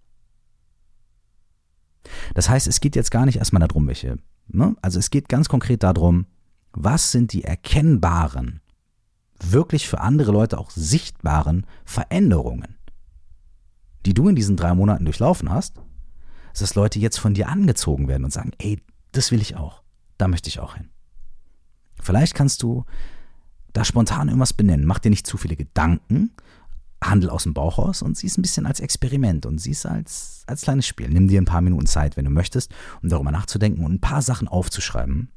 Das 2.35 2.49
heißt, 2.49 2.67
es 2.67 2.81
geht 2.81 2.97
jetzt 2.97 3.11
gar 3.11 3.27
nicht 3.27 3.37
erstmal 3.37 3.67
darum, 3.67 3.87
welche, 3.89 4.17
ne? 4.49 4.77
also 4.81 4.99
es 4.99 5.11
geht 5.11 5.29
ganz 5.29 5.49
konkret 5.49 5.83
darum, 5.83 6.27
was 6.73 7.11
sind 7.11 7.33
die 7.33 7.45
erkennbaren 7.45 8.61
wirklich 9.43 9.89
für 9.89 10.01
andere 10.01 10.33
Leute 10.33 10.59
auch 10.59 10.71
sichtbaren 10.71 11.67
Veränderungen, 11.85 12.77
die 14.05 14.15
du 14.15 14.29
in 14.29 14.37
diesen 14.37 14.57
drei 14.57 14.75
Monaten 14.75 15.05
durchlaufen 15.05 15.51
hast, 15.51 15.81
dass 16.59 16.75
Leute 16.75 16.99
jetzt 16.99 17.19
von 17.19 17.35
dir 17.35 17.49
angezogen 17.49 18.09
werden 18.09 18.25
und 18.25 18.33
sagen, 18.33 18.53
ey, 18.59 18.83
das 19.13 19.31
will 19.31 19.41
ich 19.41 19.57
auch, 19.57 19.83
da 20.19 20.29
möchte 20.29 20.49
ich 20.49 20.61
auch 20.61 20.75
hin. 20.75 20.91
Vielleicht 22.01 22.35
kannst 22.35 22.63
du 22.63 22.85
da 23.73 23.85
spontan 23.85 24.29
irgendwas 24.29 24.53
benennen, 24.53 24.87
mach 24.87 24.99
dir 24.99 25.11
nicht 25.11 25.27
zu 25.27 25.37
viele 25.37 25.57
Gedanken, 25.57 26.31
handel 27.03 27.29
aus 27.29 27.43
dem 27.43 27.53
Bauch 27.53 27.79
raus 27.79 28.01
und 28.01 28.17
sieh 28.17 28.27
es 28.27 28.39
ein 28.39 28.43
bisschen 28.43 28.65
als 28.65 28.81
Experiment 28.81 29.45
und 29.45 29.59
sieh 29.59 29.73
es 29.73 29.85
als, 29.85 30.45
als 30.47 30.63
kleines 30.63 30.87
Spiel. 30.87 31.09
Nimm 31.09 31.29
dir 31.29 31.41
ein 31.41 31.47
paar 31.47 31.61
Minuten 31.61 31.87
Zeit, 31.87 32.17
wenn 32.17 32.25
du 32.25 32.31
möchtest, 32.31 32.75
um 33.03 33.11
darüber 33.11 33.33
nachzudenken 33.33 33.85
und 33.85 33.93
ein 33.93 34.01
paar 34.01 34.23
Sachen 34.23 34.49
aufzuschreiben, 34.49 35.31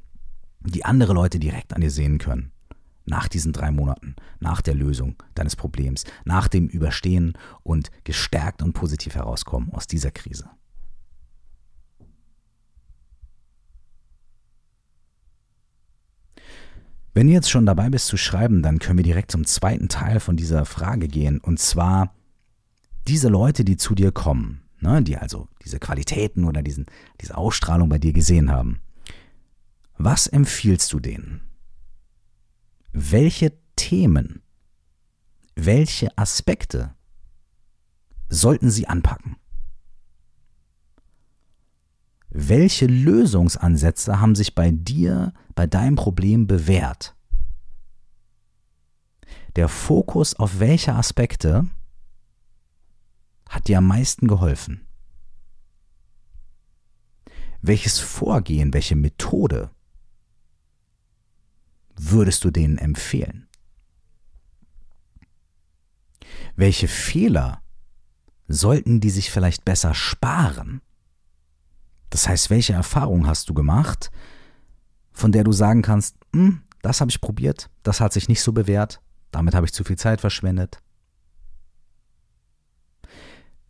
die 0.60 0.86
andere 0.86 1.12
Leute 1.12 1.38
direkt 1.38 1.74
an 1.74 1.82
dir 1.82 1.90
sehen 1.90 2.18
können 2.18 2.50
nach 3.10 3.28
diesen 3.28 3.52
drei 3.52 3.70
Monaten, 3.70 4.16
nach 4.38 4.62
der 4.62 4.74
Lösung 4.74 5.16
deines 5.34 5.56
Problems, 5.56 6.04
nach 6.24 6.48
dem 6.48 6.68
Überstehen 6.68 7.34
und 7.62 7.90
gestärkt 8.04 8.62
und 8.62 8.72
positiv 8.72 9.16
herauskommen 9.16 9.70
aus 9.72 9.86
dieser 9.86 10.10
Krise. 10.10 10.48
Wenn 17.12 17.26
du 17.26 17.32
jetzt 17.32 17.50
schon 17.50 17.66
dabei 17.66 17.90
bist 17.90 18.06
zu 18.06 18.16
schreiben, 18.16 18.62
dann 18.62 18.78
können 18.78 18.98
wir 18.98 19.04
direkt 19.04 19.32
zum 19.32 19.44
zweiten 19.44 19.88
Teil 19.88 20.20
von 20.20 20.36
dieser 20.36 20.64
Frage 20.64 21.08
gehen. 21.08 21.40
Und 21.40 21.58
zwar 21.58 22.14
diese 23.08 23.28
Leute, 23.28 23.64
die 23.64 23.76
zu 23.76 23.96
dir 23.96 24.12
kommen, 24.12 24.62
ne, 24.78 25.02
die 25.02 25.16
also 25.16 25.48
diese 25.64 25.80
Qualitäten 25.80 26.44
oder 26.44 26.62
diesen, 26.62 26.86
diese 27.20 27.36
Ausstrahlung 27.36 27.88
bei 27.88 27.98
dir 27.98 28.12
gesehen 28.12 28.52
haben. 28.52 28.80
Was 29.98 30.28
empfiehlst 30.28 30.92
du 30.92 31.00
denen? 31.00 31.49
Welche 32.92 33.52
Themen, 33.76 34.42
welche 35.54 36.16
Aspekte 36.18 36.94
sollten 38.28 38.70
Sie 38.70 38.86
anpacken? 38.86 39.36
Welche 42.30 42.86
Lösungsansätze 42.86 44.20
haben 44.20 44.36
sich 44.36 44.54
bei 44.54 44.70
dir, 44.70 45.32
bei 45.54 45.66
deinem 45.66 45.96
Problem 45.96 46.46
bewährt? 46.46 47.16
Der 49.56 49.68
Fokus 49.68 50.34
auf 50.34 50.60
welche 50.60 50.94
Aspekte 50.94 51.66
hat 53.48 53.66
dir 53.66 53.78
am 53.78 53.86
meisten 53.88 54.28
geholfen? 54.28 54.86
Welches 57.62 57.98
Vorgehen, 57.98 58.72
welche 58.72 58.94
Methode 58.94 59.70
würdest 62.02 62.44
du 62.44 62.50
denen 62.50 62.78
empfehlen? 62.78 63.48
Welche 66.56 66.88
Fehler 66.88 67.62
sollten 68.48 69.00
die 69.00 69.10
sich 69.10 69.30
vielleicht 69.30 69.64
besser 69.64 69.94
sparen? 69.94 70.80
Das 72.10 72.28
heißt, 72.28 72.50
welche 72.50 72.72
Erfahrung 72.72 73.26
hast 73.26 73.48
du 73.48 73.54
gemacht, 73.54 74.10
von 75.12 75.32
der 75.32 75.44
du 75.44 75.52
sagen 75.52 75.82
kannst, 75.82 76.16
hm, 76.34 76.62
das 76.82 77.00
habe 77.00 77.10
ich 77.10 77.20
probiert, 77.20 77.70
das 77.82 78.00
hat 78.00 78.12
sich 78.12 78.28
nicht 78.28 78.42
so 78.42 78.52
bewährt, 78.52 79.00
damit 79.30 79.54
habe 79.54 79.66
ich 79.66 79.72
zu 79.72 79.84
viel 79.84 79.98
Zeit 79.98 80.20
verschwendet, 80.20 80.82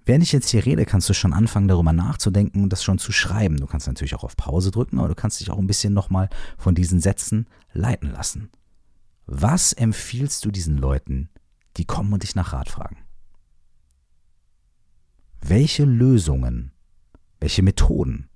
Während 0.07 0.25
ich 0.25 0.33
jetzt 0.33 0.49
hier 0.49 0.65
rede, 0.65 0.87
kannst 0.87 1.09
du 1.09 1.15
schon 1.15 1.33
anfangen, 1.33 1.69
darüber 1.69 1.93
nachzudenken 1.93 2.63
und 2.63 2.73
das 2.73 2.83
schon 2.83 2.99
zu 2.99 3.13
schreiben. 3.13 3.59
Du 3.59 3.67
kannst 3.67 3.87
natürlich 3.87 4.15
auch 4.15 4.25
auf 4.25 4.37
Pause 4.37 4.71
drücken, 4.71 4.99
aber 4.99 5.09
du 5.09 5.15
kannst 5.15 5.41
dich 5.41 5.51
auch 5.51 5.59
ein 5.59 5.67
bisschen 5.67 5.93
nochmal 5.93 6.29
von 6.59 6.75
diesen 6.75 7.01
Sätzen 7.01 7.47
leiten 7.73 8.11
lassen. 8.11 8.51
Was 9.27 9.73
empfiehlst 9.73 10.45
du 10.45 10.51
diesen 10.51 10.77
Leuten, 10.77 11.29
die 11.77 11.85
kommen 11.85 12.13
und 12.13 12.23
dich 12.23 12.35
nach 12.35 12.53
Rat 12.53 12.69
fragen? 12.69 12.97
Welche 15.41 15.85
Lösungen, 15.85 16.73
welche 17.39 17.63
Methoden 17.63 18.29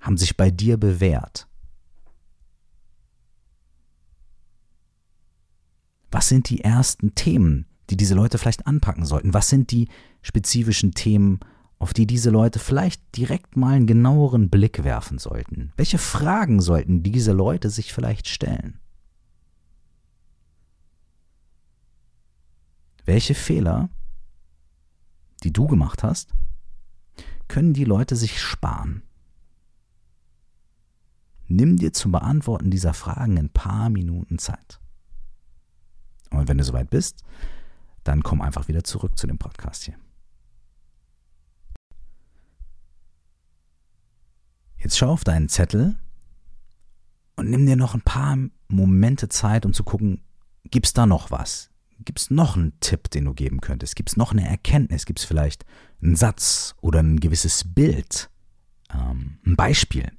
haben 0.00 0.16
sich 0.16 0.36
bei 0.36 0.50
dir 0.50 0.76
bewährt? 0.76 1.46
Was 6.10 6.28
sind 6.28 6.48
die 6.48 6.62
ersten 6.62 7.14
Themen, 7.14 7.66
die 7.88 7.96
diese 7.96 8.14
Leute 8.14 8.38
vielleicht 8.38 8.66
anpacken 8.66 9.04
sollten? 9.04 9.34
Was 9.34 9.48
sind 9.48 9.70
die 9.70 9.88
spezifischen 10.22 10.92
Themen 10.92 11.40
auf 11.78 11.94
die 11.94 12.06
diese 12.06 12.30
Leute 12.30 12.58
vielleicht 12.58 13.16
direkt 13.16 13.56
mal 13.56 13.74
einen 13.74 13.86
genaueren 13.86 14.50
Blick 14.50 14.84
werfen 14.84 15.18
sollten? 15.18 15.72
Welche 15.76 15.98
Fragen 15.98 16.60
sollten 16.60 17.02
diese 17.02 17.32
Leute 17.32 17.70
sich 17.70 17.92
vielleicht 17.92 18.28
stellen? 18.28 18.78
Welche 23.06 23.34
Fehler, 23.34 23.88
die 25.42 25.52
du 25.52 25.66
gemacht 25.66 26.02
hast, 26.02 26.34
können 27.48 27.72
die 27.72 27.84
Leute 27.84 28.14
sich 28.14 28.40
sparen? 28.40 29.02
Nimm 31.48 31.78
dir 31.78 31.92
zum 31.92 32.12
Beantworten 32.12 32.70
dieser 32.70 32.94
Fragen 32.94 33.38
ein 33.38 33.50
paar 33.50 33.90
Minuten 33.90 34.38
Zeit. 34.38 34.78
Und 36.30 36.46
wenn 36.46 36.58
du 36.58 36.64
soweit 36.64 36.90
bist, 36.90 37.24
dann 38.04 38.22
komm 38.22 38.40
einfach 38.40 38.68
wieder 38.68 38.84
zurück 38.84 39.18
zu 39.18 39.26
dem 39.26 39.38
Podcast 39.38 39.84
hier. 39.84 39.96
Jetzt 44.80 44.96
schau 44.96 45.10
auf 45.10 45.24
deinen 45.24 45.48
Zettel 45.48 45.96
und 47.36 47.50
nimm 47.50 47.66
dir 47.66 47.76
noch 47.76 47.94
ein 47.94 48.00
paar 48.00 48.36
Momente 48.68 49.28
Zeit, 49.28 49.66
um 49.66 49.74
zu 49.74 49.84
gucken, 49.84 50.22
gibt 50.64 50.86
es 50.86 50.92
da 50.94 51.06
noch 51.06 51.30
was? 51.30 51.70
Gibt 51.98 52.18
es 52.18 52.30
noch 52.30 52.56
einen 52.56 52.78
Tipp, 52.80 53.10
den 53.10 53.26
du 53.26 53.34
geben 53.34 53.60
könntest? 53.60 53.94
Gibt 53.94 54.08
es 54.08 54.16
noch 54.16 54.32
eine 54.32 54.48
Erkenntnis? 54.48 55.04
Gibt 55.04 55.18
es 55.18 55.26
vielleicht 55.26 55.66
einen 56.02 56.16
Satz 56.16 56.74
oder 56.80 57.00
ein 57.00 57.20
gewisses 57.20 57.62
Bild? 57.74 58.30
Ähm, 58.92 59.38
ein 59.44 59.56
Beispiel? 59.56 60.10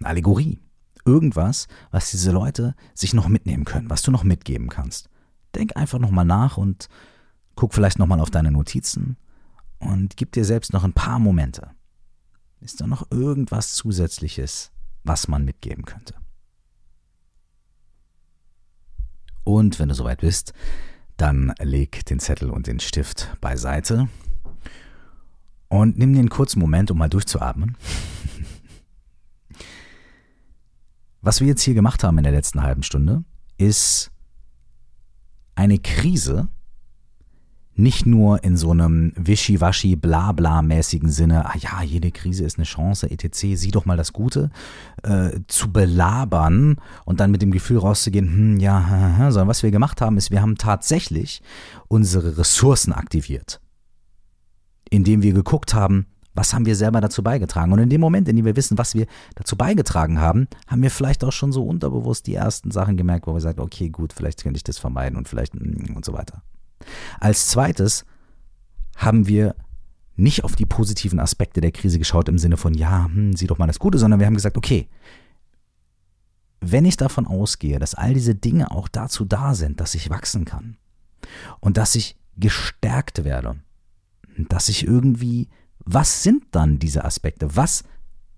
Eine 0.00 0.08
Allegorie? 0.08 0.58
Irgendwas, 1.04 1.68
was 1.92 2.10
diese 2.10 2.32
Leute 2.32 2.74
sich 2.94 3.14
noch 3.14 3.28
mitnehmen 3.28 3.64
können, 3.64 3.90
was 3.90 4.02
du 4.02 4.10
noch 4.10 4.24
mitgeben 4.24 4.68
kannst. 4.68 5.08
Denk 5.54 5.76
einfach 5.76 6.00
nochmal 6.00 6.24
nach 6.24 6.56
und 6.56 6.88
guck 7.54 7.74
vielleicht 7.74 8.00
nochmal 8.00 8.20
auf 8.20 8.30
deine 8.30 8.50
Notizen 8.50 9.16
und 9.78 10.16
gib 10.16 10.32
dir 10.32 10.44
selbst 10.44 10.72
noch 10.72 10.82
ein 10.82 10.94
paar 10.94 11.20
Momente. 11.20 11.70
Ist 12.64 12.80
da 12.80 12.86
noch 12.86 13.10
irgendwas 13.10 13.74
Zusätzliches, 13.74 14.72
was 15.02 15.28
man 15.28 15.44
mitgeben 15.44 15.84
könnte? 15.84 16.14
Und 19.44 19.78
wenn 19.78 19.90
du 19.90 19.94
soweit 19.94 20.22
bist, 20.22 20.54
dann 21.18 21.52
leg 21.60 22.06
den 22.06 22.20
Zettel 22.20 22.48
und 22.48 22.66
den 22.66 22.80
Stift 22.80 23.36
beiseite 23.42 24.08
und 25.68 25.98
nimm 25.98 26.14
dir 26.14 26.20
einen 26.20 26.30
kurzen 26.30 26.58
Moment, 26.58 26.90
um 26.90 26.96
mal 26.96 27.10
durchzuatmen. 27.10 27.76
Was 31.20 31.40
wir 31.40 31.48
jetzt 31.48 31.60
hier 31.62 31.74
gemacht 31.74 32.02
haben 32.02 32.16
in 32.16 32.24
der 32.24 32.32
letzten 32.32 32.62
halben 32.62 32.82
Stunde, 32.82 33.24
ist 33.58 34.10
eine 35.54 35.78
Krise 35.78 36.48
nicht 37.76 38.06
nur 38.06 38.44
in 38.44 38.56
so 38.56 38.70
einem 38.70 39.12
wischiwaschi 39.16 39.96
blabla 39.96 40.62
mäßigen 40.62 41.10
Sinne, 41.10 41.46
ah 41.46 41.56
ja, 41.58 41.82
jede 41.82 42.12
Krise 42.12 42.44
ist 42.44 42.58
eine 42.58 42.64
Chance, 42.64 43.10
etc., 43.10 43.56
sieh 43.56 43.70
doch 43.70 43.84
mal 43.84 43.96
das 43.96 44.12
Gute, 44.12 44.50
äh, 45.02 45.40
zu 45.48 45.72
belabern 45.72 46.76
und 47.04 47.20
dann 47.20 47.30
mit 47.30 47.42
dem 47.42 47.50
Gefühl 47.50 47.78
rauszugehen, 47.78 48.28
hm, 48.28 48.60
ja, 48.60 49.16
sondern 49.30 49.48
was 49.48 49.62
wir 49.62 49.70
gemacht 49.70 50.00
haben, 50.00 50.16
ist, 50.16 50.30
wir 50.30 50.40
haben 50.40 50.56
tatsächlich 50.56 51.42
unsere 51.88 52.38
Ressourcen 52.38 52.92
aktiviert, 52.92 53.60
indem 54.88 55.22
wir 55.22 55.32
geguckt 55.32 55.74
haben, 55.74 56.06
was 56.36 56.52
haben 56.52 56.66
wir 56.66 56.74
selber 56.74 57.00
dazu 57.00 57.22
beigetragen? 57.22 57.72
Und 57.72 57.78
in 57.78 57.88
dem 57.88 58.00
Moment, 58.00 58.28
in 58.28 58.36
dem 58.36 58.44
wir 58.44 58.56
wissen, 58.56 58.76
was 58.76 58.94
wir 58.94 59.06
dazu 59.36 59.56
beigetragen 59.56 60.20
haben, 60.20 60.48
haben 60.66 60.82
wir 60.82 60.90
vielleicht 60.90 61.22
auch 61.22 61.30
schon 61.30 61.52
so 61.52 61.64
unterbewusst 61.64 62.26
die 62.26 62.34
ersten 62.34 62.72
Sachen 62.72 62.96
gemerkt, 62.96 63.28
wo 63.28 63.34
wir 63.34 63.40
sagen, 63.40 63.60
okay, 63.60 63.88
gut, 63.88 64.12
vielleicht 64.12 64.42
könnte 64.42 64.56
ich 64.56 64.64
das 64.64 64.78
vermeiden 64.78 65.16
und 65.16 65.28
vielleicht 65.28 65.54
hm, 65.54 65.94
und 65.94 66.04
so 66.04 66.12
weiter. 66.12 66.42
Als 67.20 67.48
zweites 67.48 68.04
haben 68.96 69.26
wir 69.26 69.54
nicht 70.16 70.44
auf 70.44 70.54
die 70.54 70.66
positiven 70.66 71.18
Aspekte 71.18 71.60
der 71.60 71.72
Krise 71.72 71.98
geschaut 71.98 72.28
im 72.28 72.38
Sinne 72.38 72.56
von, 72.56 72.74
ja, 72.74 73.06
hm, 73.06 73.34
sieh 73.34 73.46
doch 73.46 73.58
mal 73.58 73.66
das 73.66 73.78
Gute, 73.78 73.98
sondern 73.98 74.20
wir 74.20 74.26
haben 74.26 74.34
gesagt, 74.34 74.56
okay, 74.56 74.88
wenn 76.60 76.84
ich 76.84 76.96
davon 76.96 77.26
ausgehe, 77.26 77.78
dass 77.78 77.94
all 77.94 78.14
diese 78.14 78.34
Dinge 78.34 78.70
auch 78.70 78.88
dazu 78.88 79.24
da 79.24 79.54
sind, 79.54 79.80
dass 79.80 79.94
ich 79.94 80.10
wachsen 80.10 80.44
kann 80.44 80.76
und 81.60 81.76
dass 81.76 81.94
ich 81.94 82.16
gestärkt 82.36 83.24
werde, 83.24 83.56
dass 84.38 84.68
ich 84.68 84.86
irgendwie, 84.86 85.48
was 85.78 86.22
sind 86.22 86.44
dann 86.52 86.78
diese 86.78 87.04
Aspekte? 87.04 87.54
Was 87.56 87.84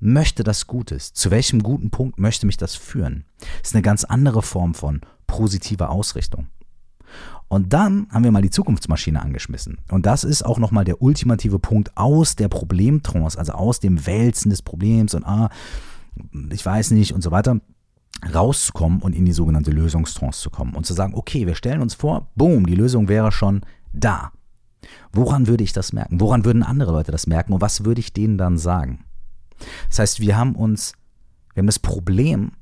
möchte 0.01 0.45
das 0.45 0.67
Gutes? 0.67 1.13
Zu 1.13 1.31
welchem 1.31 1.63
guten 1.63 1.91
Punkt 1.91 2.19
möchte 2.19 2.47
mich 2.47 2.57
das 2.57 2.75
führen? 2.75 3.25
Das 3.39 3.71
ist 3.71 3.75
eine 3.75 3.83
ganz 3.83 4.05
andere 4.05 4.43
Form 4.43 4.75
von 4.75 5.01
positiver 5.27 5.91
Ausrichtung. 5.91 6.49
Und 7.49 7.73
dann 7.73 8.09
haben 8.11 8.25
wir 8.25 8.33
mal 8.33 8.43
die 8.43 8.51
Zukunftsmaschine 8.51 9.23
angeschmissen. 9.23 9.79
Und 9.91 10.05
das 10.05 10.25
ist 10.25 10.45
auch 10.45 10.59
nochmal 10.59 10.85
der 10.85 11.01
ultimative 11.01 11.59
Punkt 11.59 11.97
aus 11.97 12.35
der 12.35 12.49
Problemtrance, 12.49 13.39
also 13.39 13.53
aus 13.53 13.79
dem 13.79 14.07
Wälzen 14.07 14.51
des 14.51 14.63
Problems 14.63 15.15
und 15.15 15.25
ah, 15.25 15.51
ich 16.51 16.65
weiß 16.65 16.91
nicht 16.93 17.13
und 17.13 17.23
so 17.23 17.31
weiter, 17.31 17.61
rauszukommen 18.35 19.01
und 19.01 19.15
in 19.15 19.27
die 19.27 19.33
sogenannte 19.33 19.71
Lösungstrance 19.71 20.41
zu 20.41 20.51
kommen 20.51 20.75
und 20.75 20.87
zu 20.87 20.95
sagen, 20.95 21.15
okay, 21.15 21.47
wir 21.47 21.55
stellen 21.55 21.83
uns 21.83 21.95
vor, 21.95 22.29
boom, 22.35 22.67
die 22.67 22.75
Lösung 22.75 23.09
wäre 23.09 23.31
schon 23.31 23.61
da. 23.93 24.33
Woran 25.13 25.47
würde 25.47 25.65
ich 25.65 25.73
das 25.73 25.93
merken? 25.93 26.21
Woran 26.21 26.45
würden 26.45 26.63
andere 26.63 26.93
Leute 26.93 27.13
das 27.13 27.27
merken? 27.27 27.53
Und 27.53 27.61
was 27.61 27.85
würde 27.85 28.01
ich 28.01 28.13
denen 28.13 28.39
dann 28.39 28.59
sagen? 28.59 29.05
Das 29.89 29.99
heißt, 29.99 30.21
wir 30.21 30.37
haben 30.37 30.55
uns, 30.55 30.93
wir 31.55 31.61
haben 31.61 31.67
das 31.67 31.79
Problem 31.79 32.53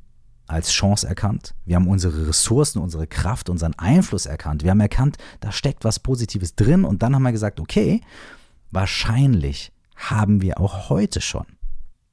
als 0.47 0.71
Chance 0.73 1.07
erkannt. 1.07 1.55
Wir 1.65 1.77
haben 1.77 1.89
unsere 1.89 2.29
Ressourcen, 2.29 2.79
unsere 2.79 3.07
Kraft, 3.07 3.49
unseren 3.49 3.75
Einfluss 3.75 4.27
erkannt. 4.27 4.63
Wir 4.63 4.71
haben 4.71 4.81
erkannt, 4.81 5.17
da 5.41 5.53
steckt 5.53 5.85
was 5.85 5.99
Positives 5.99 6.55
drin 6.55 6.85
und 6.85 7.03
dann 7.03 7.15
haben 7.15 7.23
wir 7.23 7.33
gesagt, 7.33 7.61
okay, 7.61 8.01
wahrscheinlich 8.71 9.73
haben 9.97 10.43
wir 10.43 10.61
auch 10.61 10.91
heute 10.91 11.21
schon 11.21 11.47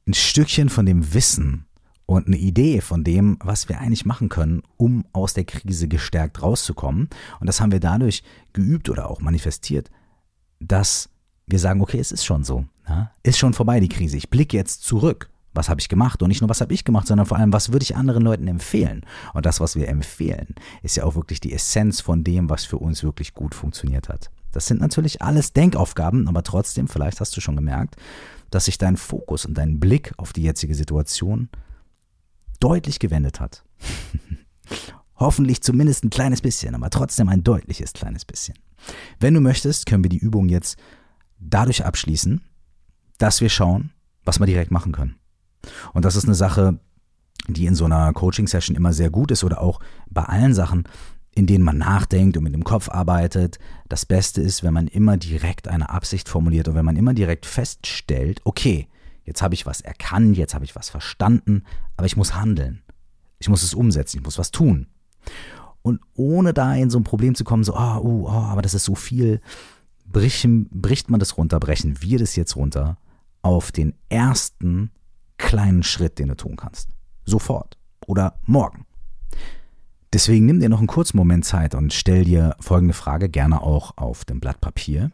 ein 0.08 0.14
Stückchen 0.14 0.70
von 0.70 0.86
dem 0.86 1.14
Wissen 1.14 1.66
und 2.06 2.28
eine 2.28 2.38
Idee 2.38 2.82
von 2.82 3.04
dem, 3.04 3.38
was 3.42 3.70
wir 3.70 3.80
eigentlich 3.80 4.06
machen 4.06 4.30
können, 4.30 4.64
um 4.78 5.06
aus 5.14 5.34
der 5.34 5.46
Krise 5.46 5.88
gestärkt 5.88 6.42
rauszukommen. 6.42 7.10
Und 7.40 7.48
das 7.48 7.62
haben 7.62 7.72
wir 7.72 7.80
dadurch 7.80 8.24
geübt 8.54 8.90
oder 8.90 9.10
auch 9.10 9.22
manifestiert, 9.22 9.90
dass 10.60 11.10
wir 11.48 11.60
sagen, 11.60 11.82
okay, 11.82 12.00
es 12.00 12.12
ist 12.12 12.26
schon 12.26 12.44
so. 12.44 12.66
Ist 13.24 13.38
schon 13.38 13.54
vorbei, 13.54 13.80
die 13.80 13.90
Krise. 13.90 14.18
Ich 14.18 14.30
blicke 14.30 14.58
jetzt 14.58 14.84
zurück 14.84 15.30
was 15.54 15.70
habe 15.70 15.82
ich 15.82 15.90
gemacht 15.90 16.22
und 16.22 16.30
nicht 16.30 16.42
nur, 16.42 16.50
was 16.50 16.62
habe 16.62 16.74
ich 16.74 16.86
gemacht, 16.86 17.08
sondern 17.08 17.26
vor 17.26 17.38
allem, 17.38 17.52
was 17.52 17.72
würde 17.72 17.84
ich 17.84 17.96
anderen 17.96 18.24
Leuten 18.24 18.48
empfehlen. 18.48 19.06
Und 19.34 19.46
das, 19.46 19.60
was 19.60 19.76
wir 19.76 19.90
empfehlen, 19.90 20.56
ist 20.82 20.96
ja 20.96 21.04
auch 21.04 21.16
wirklich 21.16 21.40
die 21.40 21.54
Essenz 21.54 22.02
von 22.02 22.24
dem, 22.24 22.50
was 22.50 22.64
für 22.66 22.78
uns 22.78 23.04
wirklich 23.04 23.34
gut 23.34 23.54
funktioniert 23.54 24.10
hat. 24.10 24.32
Das 24.52 24.68
sind 24.68 24.82
natürlich 24.82 25.22
alles 25.22 25.54
Denkaufgaben, 25.54 26.28
aber 26.28 26.44
trotzdem, 26.44 26.88
vielleicht 26.88 27.20
hast 27.20 27.36
du 27.36 27.42
schon 27.42 27.56
gemerkt, 27.56 27.96
dass 28.50 28.66
sich 28.66 28.78
dein 28.78 28.98
Fokus 28.98 29.46
und 29.46 29.58
dein 29.58 29.80
Blick 29.80 30.14
auf 30.18 30.34
die 30.34 30.44
jetzige 30.44 30.76
Situation 30.76 31.50
deutlich 32.60 33.00
gewendet 33.00 33.40
hat. 33.40 33.64
Hoffentlich 35.16 35.62
zumindest 35.62 36.04
ein 36.04 36.10
kleines 36.10 36.42
bisschen, 36.42 36.76
aber 36.76 36.90
trotzdem 36.90 37.30
ein 37.30 37.44
deutliches 37.44 37.94
kleines 37.94 38.26
bisschen. 38.26 38.56
Wenn 39.20 39.34
du 39.34 39.42
möchtest, 39.42 39.86
können 39.86 40.04
wir 40.04 40.10
die 40.10 40.18
Übung 40.18 40.50
jetzt 40.50 40.78
dadurch 41.40 41.86
abschließen, 41.86 42.42
dass 43.18 43.42
wir 43.42 43.50
schauen, 43.50 43.92
was 44.24 44.40
wir 44.40 44.48
direkt 44.48 44.72
machen 44.72 44.92
können. 44.92 45.21
Und 45.94 46.06
das 46.06 46.16
ist 46.16 46.26
eine 46.26 46.36
Sache, 46.36 46.80
die 47.48 47.66
in 47.66 47.76
so 47.76 47.86
einer 47.86 48.14
Coaching-Session 48.14 48.76
immer 48.76 48.94
sehr 48.94 49.10
gut 49.10 49.32
ist 49.32 49.44
oder 49.44 49.62
auch 49.62 49.80
bei 50.10 50.24
allen 50.24 50.54
Sachen, 50.54 50.84
in 51.34 51.48
denen 51.48 51.64
man 51.64 51.78
nachdenkt 51.78 52.38
und 52.38 52.44
mit 52.44 52.54
dem 52.54 52.64
Kopf 52.64 52.90
arbeitet. 52.90 53.58
Das 53.88 54.06
Beste 54.06 54.42
ist, 54.42 54.64
wenn 54.64 54.74
man 54.74 54.88
immer 54.88 55.18
direkt 55.18 55.68
eine 55.68 55.90
Absicht 55.90 56.28
formuliert 56.28 56.68
und 56.68 56.76
wenn 56.76 56.86
man 56.86 56.98
immer 56.98 57.14
direkt 57.14 57.46
feststellt, 57.46 58.42
okay, 58.44 58.88
jetzt 59.24 59.42
habe 59.42 59.54
ich 59.54 59.66
was 59.66 59.82
erkannt, 59.82 60.38
jetzt 60.38 60.54
habe 60.54 60.66
ich 60.66 60.76
was 60.76 60.90
verstanden, 60.90 61.64
aber 61.96 62.06
ich 62.06 62.18
muss 62.18 62.36
handeln. 62.36 62.82
Ich 63.40 63.50
muss 63.50 63.64
es 63.64 63.74
umsetzen, 63.74 64.18
ich 64.18 64.24
muss 64.24 64.38
was 64.38 64.52
tun. 64.52 64.88
Und 65.82 66.00
ohne 66.14 66.54
da 66.54 66.76
in 66.76 66.90
so 66.90 67.00
ein 67.00 67.04
Problem 67.04 67.34
zu 67.34 67.44
kommen, 67.44 67.64
so, 67.64 67.76
oh, 67.76 68.00
oh, 68.02 68.26
oh 68.26 68.30
aber 68.30 68.62
das 68.62 68.74
ist 68.74 68.86
so 68.86 68.94
viel, 68.94 69.42
bricht, 70.06 70.46
bricht 70.70 71.10
man 71.10 71.20
das 71.20 71.38
runter, 71.38 71.60
brechen 71.60 72.02
wir 72.02 72.20
das 72.20 72.36
jetzt 72.36 72.56
runter 72.56 72.98
auf 73.42 73.72
den 73.72 73.96
ersten 74.10 74.92
kleinen 75.42 75.84
Schritt, 75.84 76.20
den 76.20 76.30
du 76.30 76.36
tun 76.36 76.56
kannst. 76.56 76.90
Sofort 77.26 77.78
oder 78.08 78.40
morgen. 78.46 78.86
Deswegen 80.14 80.46
nimm 80.46 80.60
dir 80.60 80.70
noch 80.70 80.80
einen 80.80 80.88
kurzen 80.88 81.18
Moment 81.18 81.46
Zeit 81.46 81.74
und 81.74 81.94
stell 81.94 82.26
dir 82.26 82.56
folgende 82.60 82.94
Frage 82.94 83.30
gerne 83.30 83.62
auch 83.62 83.98
auf 83.98 84.24
dem 84.24 84.40
Blatt 84.40 84.62
Papier. 84.62 85.12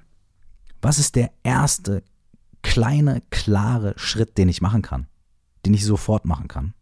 Was 0.82 1.00
ist 1.00 1.16
der 1.16 1.32
erste 1.44 2.04
kleine, 2.62 3.22
klare 3.30 3.94
Schritt, 3.98 4.38
den 4.38 4.50
ich 4.50 4.62
machen 4.62 4.82
kann, 4.82 5.08
den 5.66 5.74
ich 5.74 5.86
sofort 5.86 6.26
machen 6.26 6.48
kann, 6.48 6.74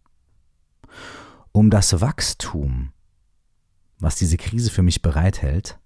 um 1.51 1.69
das 1.69 2.01
Wachstum, 2.01 2.91
was 3.99 4.15
diese 4.15 4.37
Krise 4.37 4.71
für 4.71 4.83
mich 4.83 5.01
bereithält, 5.01 5.77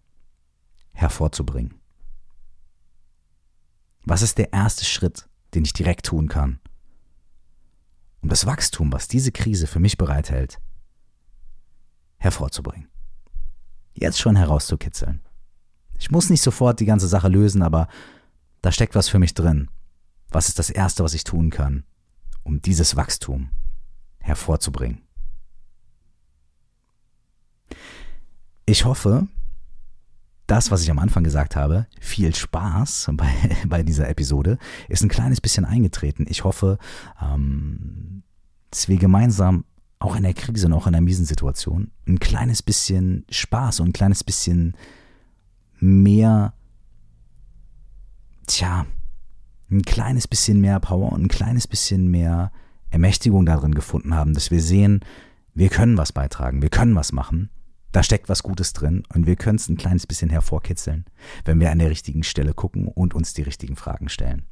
hervorzubringen? 0.93 1.75
Was 4.05 4.21
ist 4.21 4.38
der 4.38 4.53
erste 4.53 4.86
Schritt, 4.86 5.27
den 5.53 5.65
ich 5.65 5.73
direkt 5.73 6.05
tun 6.05 6.27
kann, 6.27 6.59
um 8.22 8.30
das 8.30 8.45
Wachstum, 8.45 8.91
was 8.91 9.07
diese 9.07 9.32
Krise 9.32 9.67
für 9.67 9.80
mich 9.80 9.97
bereithält, 9.97 10.59
hervorzubringen. 12.17 12.89
Jetzt 13.93 14.20
schon 14.20 14.36
herauszukitzeln. 14.36 15.22
Ich 15.97 16.11
muss 16.11 16.30
nicht 16.30 16.41
sofort 16.41 16.80
die 16.80 16.86
ganze 16.86 17.07
Sache 17.07 17.28
lösen, 17.28 17.61
aber 17.61 17.88
da 18.61 18.72
steckt 18.72 18.95
was 18.95 19.09
für 19.09 19.20
mich 19.20 19.34
drin. 19.34 19.70
Was 20.30 20.47
ist 20.47 20.59
das 20.59 20.70
Erste, 20.70 21.03
was 21.03 21.13
ich 21.13 21.24
tun 21.24 21.49
kann, 21.49 21.84
um 22.43 22.61
dieses 22.61 22.95
Wachstum 22.95 23.49
hervorzubringen? 24.20 25.01
Ich 28.65 28.86
hoffe, 28.86 29.28
das, 30.49 30.71
was 30.71 30.81
ich 30.81 30.91
am 30.91 30.99
Anfang 30.99 31.23
gesagt 31.23 31.55
habe, 31.55 31.87
viel 31.99 32.35
Spaß 32.35 33.11
bei, 33.13 33.29
bei 33.67 33.83
dieser 33.83 34.09
Episode, 34.09 34.57
ist 34.87 35.03
ein 35.03 35.09
kleines 35.09 35.41
bisschen 35.41 35.65
eingetreten. 35.65 36.25
Ich 36.29 36.43
hoffe, 36.43 36.77
ähm, 37.21 38.23
dass 38.71 38.87
wir 38.87 38.97
gemeinsam 38.97 39.65
auch 39.99 40.15
in 40.15 40.23
der 40.23 40.33
Krise 40.33 40.67
und 40.67 40.73
auch 40.73 40.87
in 40.87 40.93
der 40.93 41.01
miesen 41.01 41.25
Situation 41.25 41.91
ein 42.07 42.19
kleines 42.19 42.63
bisschen 42.63 43.25
Spaß 43.29 43.81
und 43.81 43.89
ein 43.89 43.93
kleines 43.93 44.23
bisschen 44.23 44.75
mehr, 45.79 46.53
tja, 48.47 48.85
ein 49.69 49.81
kleines 49.83 50.27
bisschen 50.27 50.61
mehr 50.61 50.79
Power 50.79 51.11
und 51.11 51.23
ein 51.23 51.27
kleines 51.27 51.67
bisschen 51.67 52.09
mehr 52.09 52.51
Ermächtigung 52.89 53.45
darin 53.45 53.75
gefunden 53.75 54.15
haben, 54.15 54.33
dass 54.33 54.49
wir 54.49 54.61
sehen, 54.61 55.01
wir 55.53 55.69
können 55.69 55.97
was 55.97 56.11
beitragen, 56.11 56.61
wir 56.61 56.69
können 56.69 56.95
was 56.95 57.11
machen 57.11 57.49
da 57.91 58.03
steckt 58.03 58.29
was 58.29 58.43
Gutes 58.43 58.73
drin 58.73 59.03
und 59.13 59.25
wir 59.25 59.35
können 59.35 59.57
es 59.57 59.67
ein 59.67 59.77
kleines 59.77 60.05
bisschen 60.05 60.29
hervorkitzeln, 60.29 61.05
wenn 61.45 61.59
wir 61.59 61.71
an 61.71 61.79
der 61.79 61.89
richtigen 61.89 62.23
Stelle 62.23 62.53
gucken 62.53 62.87
und 62.87 63.13
uns 63.13 63.33
die 63.33 63.41
richtigen 63.41 63.75
Fragen 63.75 64.09
stellen. 64.09 64.43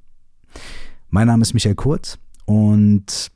Mein 1.09 1.27
Name 1.27 1.41
ist 1.41 1.53
Michael 1.53 1.75
Kurt 1.75 2.19
und 2.45 3.31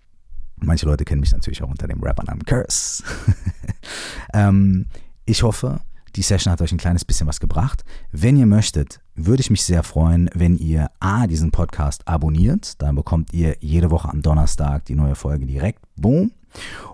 manche 0.57 0.85
Leute 0.85 1.05
kennen 1.05 1.21
mich 1.21 1.31
natürlich 1.31 1.61
auch 1.61 1.69
unter 1.69 1.87
dem 1.87 2.01
Rappernamen 2.01 2.45
Curse. 2.45 3.03
ähm, 4.33 4.87
ich 5.25 5.43
hoffe, 5.43 5.81
die 6.15 6.21
Session 6.23 6.51
hat 6.51 6.61
euch 6.61 6.71
ein 6.71 6.77
kleines 6.77 7.05
bisschen 7.05 7.27
was 7.27 7.39
gebracht. 7.39 7.83
Wenn 8.11 8.37
ihr 8.37 8.45
möchtet, 8.45 8.99
würde 9.15 9.41
ich 9.41 9.49
mich 9.49 9.63
sehr 9.63 9.83
freuen, 9.83 10.29
wenn 10.33 10.57
ihr 10.57 10.89
A, 10.99 11.27
diesen 11.27 11.51
Podcast 11.51 12.07
abonniert. 12.07 12.81
Dann 12.81 12.95
bekommt 12.95 13.33
ihr 13.33 13.55
jede 13.61 13.91
Woche 13.91 14.09
am 14.09 14.21
Donnerstag 14.21 14.85
die 14.85 14.95
neue 14.95 15.15
Folge 15.15 15.45
direkt. 15.45 15.83
Boom. 15.95 16.31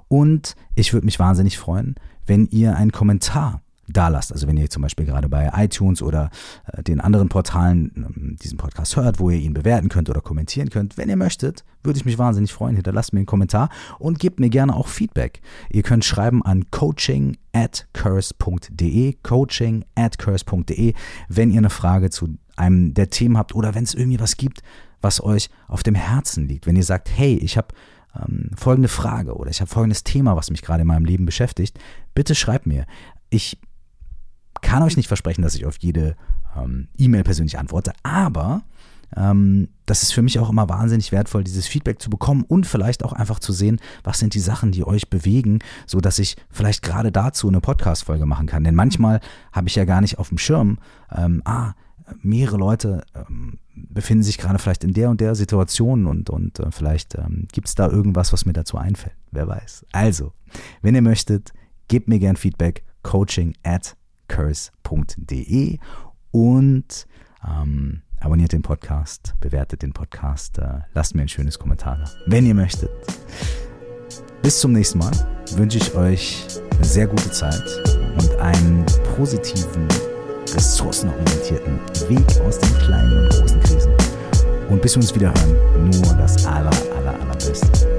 Und 0.08 0.56
ich 0.76 0.94
würde 0.94 1.06
mich 1.06 1.18
wahnsinnig 1.18 1.58
freuen, 1.58 1.96
wenn 2.28 2.48
ihr 2.48 2.76
einen 2.76 2.92
Kommentar 2.92 3.62
da 3.88 4.10
lasst. 4.10 4.34
Also 4.34 4.48
wenn 4.48 4.58
ihr 4.58 4.70
zum 4.70 4.82
Beispiel 4.82 5.06
gerade 5.06 5.30
bei 5.30 5.50
iTunes 5.56 6.02
oder 6.02 6.30
äh, 6.72 6.84
den 6.84 7.00
anderen 7.00 7.30
Portalen 7.30 7.92
ähm, 7.96 8.36
diesen 8.42 8.58
Podcast 8.58 8.96
hört, 8.96 9.20
wo 9.20 9.30
ihr 9.30 9.40
ihn 9.40 9.54
bewerten 9.54 9.90
könnt 9.90 10.10
oder 10.10 10.22
kommentieren 10.22 10.70
könnt. 10.70 10.98
Wenn 10.98 11.10
ihr 11.10 11.16
möchtet, 11.16 11.64
würde 11.84 11.98
ich 11.98 12.06
mich 12.06 12.18
wahnsinnig 12.18 12.54
freuen. 12.54 12.76
Hinterlasst 12.76 13.14
mir 13.14 13.20
einen 13.20 13.26
Kommentar 13.26 13.70
und 13.98 14.20
gebt 14.20 14.40
mir 14.40 14.50
gerne 14.50 14.76
auch 14.76 14.88
Feedback. 14.88 15.42
Ihr 15.70 15.84
könnt 15.84 16.04
schreiben 16.04 16.44
an 16.44 16.70
coaching 16.70 17.38
at 17.54 17.88
curse.de, 17.94 19.14
coaching 19.24 19.86
at 19.96 20.18
curse.de, 20.18 20.94
wenn 21.30 21.52
ihr 21.52 21.60
eine 21.60 21.70
Frage 21.70 22.10
zu 22.10 22.36
einem 22.58 22.94
der 22.94 23.10
Themen 23.10 23.38
habt 23.38 23.56
oder 23.56 23.74
wenn 23.74 23.84
es 23.84 23.94
irgendwie 23.94 24.20
was 24.20 24.36
gibt, 24.36 24.62
was 25.02 25.24
euch 25.24 25.50
auf 25.68 25.84
dem 25.84 25.96
Herzen 25.96 26.48
liegt. 26.48 26.66
Wenn 26.66 26.76
ihr 26.76 26.84
sagt, 26.84 27.10
hey, 27.16 27.36
ich 27.38 27.56
habe 27.56 27.68
ähm, 28.16 28.52
folgende 28.56 28.90
Frage 28.90 29.36
oder 29.36 29.50
ich 29.50 29.62
habe 29.62 29.70
folgendes 29.70 30.04
Thema, 30.04 30.36
was 30.36 30.50
mich 30.50 30.62
gerade 30.62 30.82
in 30.82 30.88
meinem 30.88 31.06
Leben 31.06 31.26
beschäftigt, 31.26 31.80
bitte 32.18 32.34
schreibt 32.34 32.66
mir. 32.66 32.88
Ich 33.30 33.60
kann 34.62 34.82
euch 34.82 34.98
nicht 34.98 35.08
versprechen, 35.08 35.44
dass 35.44 35.54
ich 35.54 35.68
auf 35.68 35.76
jede 35.78 36.16
ähm, 36.58 36.88
E-Mail 36.98 37.24
persönlich 37.24 37.60
antworte, 37.60 37.94
aber 38.02 38.64
ähm, 39.16 39.68
das 39.86 40.02
ist 40.02 40.14
für 40.14 40.24
mich 40.24 40.40
auch 40.40 40.50
immer 40.50 40.68
wahnsinnig 40.68 41.12
wertvoll, 41.12 41.44
dieses 41.44 41.68
Feedback 41.68 42.02
zu 42.02 42.10
bekommen 42.10 42.44
und 42.48 42.66
vielleicht 42.66 43.06
auch 43.06 43.14
einfach 43.14 43.38
zu 43.38 43.54
sehen, 43.54 43.80
was 44.04 44.18
sind 44.18 44.34
die 44.34 44.40
Sachen, 44.40 44.72
die 44.72 44.84
euch 44.84 45.12
bewegen, 45.12 45.60
so 45.86 46.00
dass 46.00 46.18
ich 46.18 46.38
vielleicht 46.50 46.82
gerade 46.82 47.12
dazu 47.12 47.50
eine 47.50 47.62
Podcast-Folge 47.62 48.26
machen 48.26 48.48
kann. 48.48 48.64
Denn 48.64 48.74
manchmal 48.74 49.20
habe 49.52 49.68
ich 49.68 49.76
ja 49.76 49.86
gar 49.86 50.02
nicht 50.02 50.18
auf 50.18 50.30
dem 50.30 50.40
Schirm, 50.40 50.80
ähm, 51.16 51.44
ah, 51.46 51.74
mehrere 52.24 52.58
Leute 52.58 53.04
ähm, 53.14 53.60
befinden 53.76 54.24
sich 54.24 54.40
gerade 54.40 54.58
vielleicht 54.58 54.84
in 54.84 54.94
der 54.94 55.12
und 55.12 55.22
der 55.22 55.36
Situation 55.36 56.08
und, 56.08 56.32
und 56.32 56.60
äh, 56.60 56.72
vielleicht 56.72 57.14
ähm, 57.14 57.48
gibt 57.52 57.68
es 57.68 57.76
da 57.76 57.88
irgendwas, 57.88 58.34
was 58.34 58.48
mir 58.48 58.54
dazu 58.54 58.78
einfällt. 58.78 59.16
Wer 59.30 59.48
weiß. 59.48 59.86
Also, 59.92 60.34
wenn 60.82 60.96
ihr 60.96 61.04
möchtet, 61.04 61.54
gebt 61.88 62.08
mir 62.08 62.20
gern 62.20 62.36
Feedback, 62.36 62.84
coaching 63.04 63.56
at 63.64 63.96
curse.de 64.28 65.78
und 66.32 67.08
ähm, 67.48 68.02
abonniert 68.20 68.52
den 68.52 68.62
Podcast, 68.62 69.36
bewertet 69.40 69.82
den 69.82 69.94
Podcast, 69.94 70.58
äh, 70.58 70.82
lasst 70.94 71.16
mir 71.16 71.22
ein 71.22 71.30
schönes 71.30 71.60
Kommentar 71.60 71.98
da, 71.98 72.10
wenn 72.26 72.46
ihr 72.46 72.56
möchtet. 72.56 72.90
Bis 74.42 74.60
zum 74.60 74.74
nächsten 74.74 75.00
Mal 75.00 75.12
wünsche 75.56 75.78
ich 75.78 75.94
euch 75.96 76.46
eine 76.76 76.86
sehr 76.86 77.08
gute 77.08 77.32
Zeit 77.32 77.64
und 78.20 78.36
einen 78.40 78.86
positiven 79.16 79.88
ressourcenorientierten 80.54 81.80
Weg 82.10 82.42
aus 82.42 82.60
den 82.60 82.74
kleinen 82.80 83.24
und 83.24 83.30
großen 83.30 83.60
Krisen. 83.62 83.92
Und 84.70 84.82
bis 84.82 84.96
wir 84.96 85.02
uns 85.02 85.16
wieder 85.16 85.34
hören, 85.34 85.90
nur 85.90 86.14
das 86.16 86.46
aller, 86.46 86.72
aller, 86.98 87.20
allerbeste. 87.22 87.97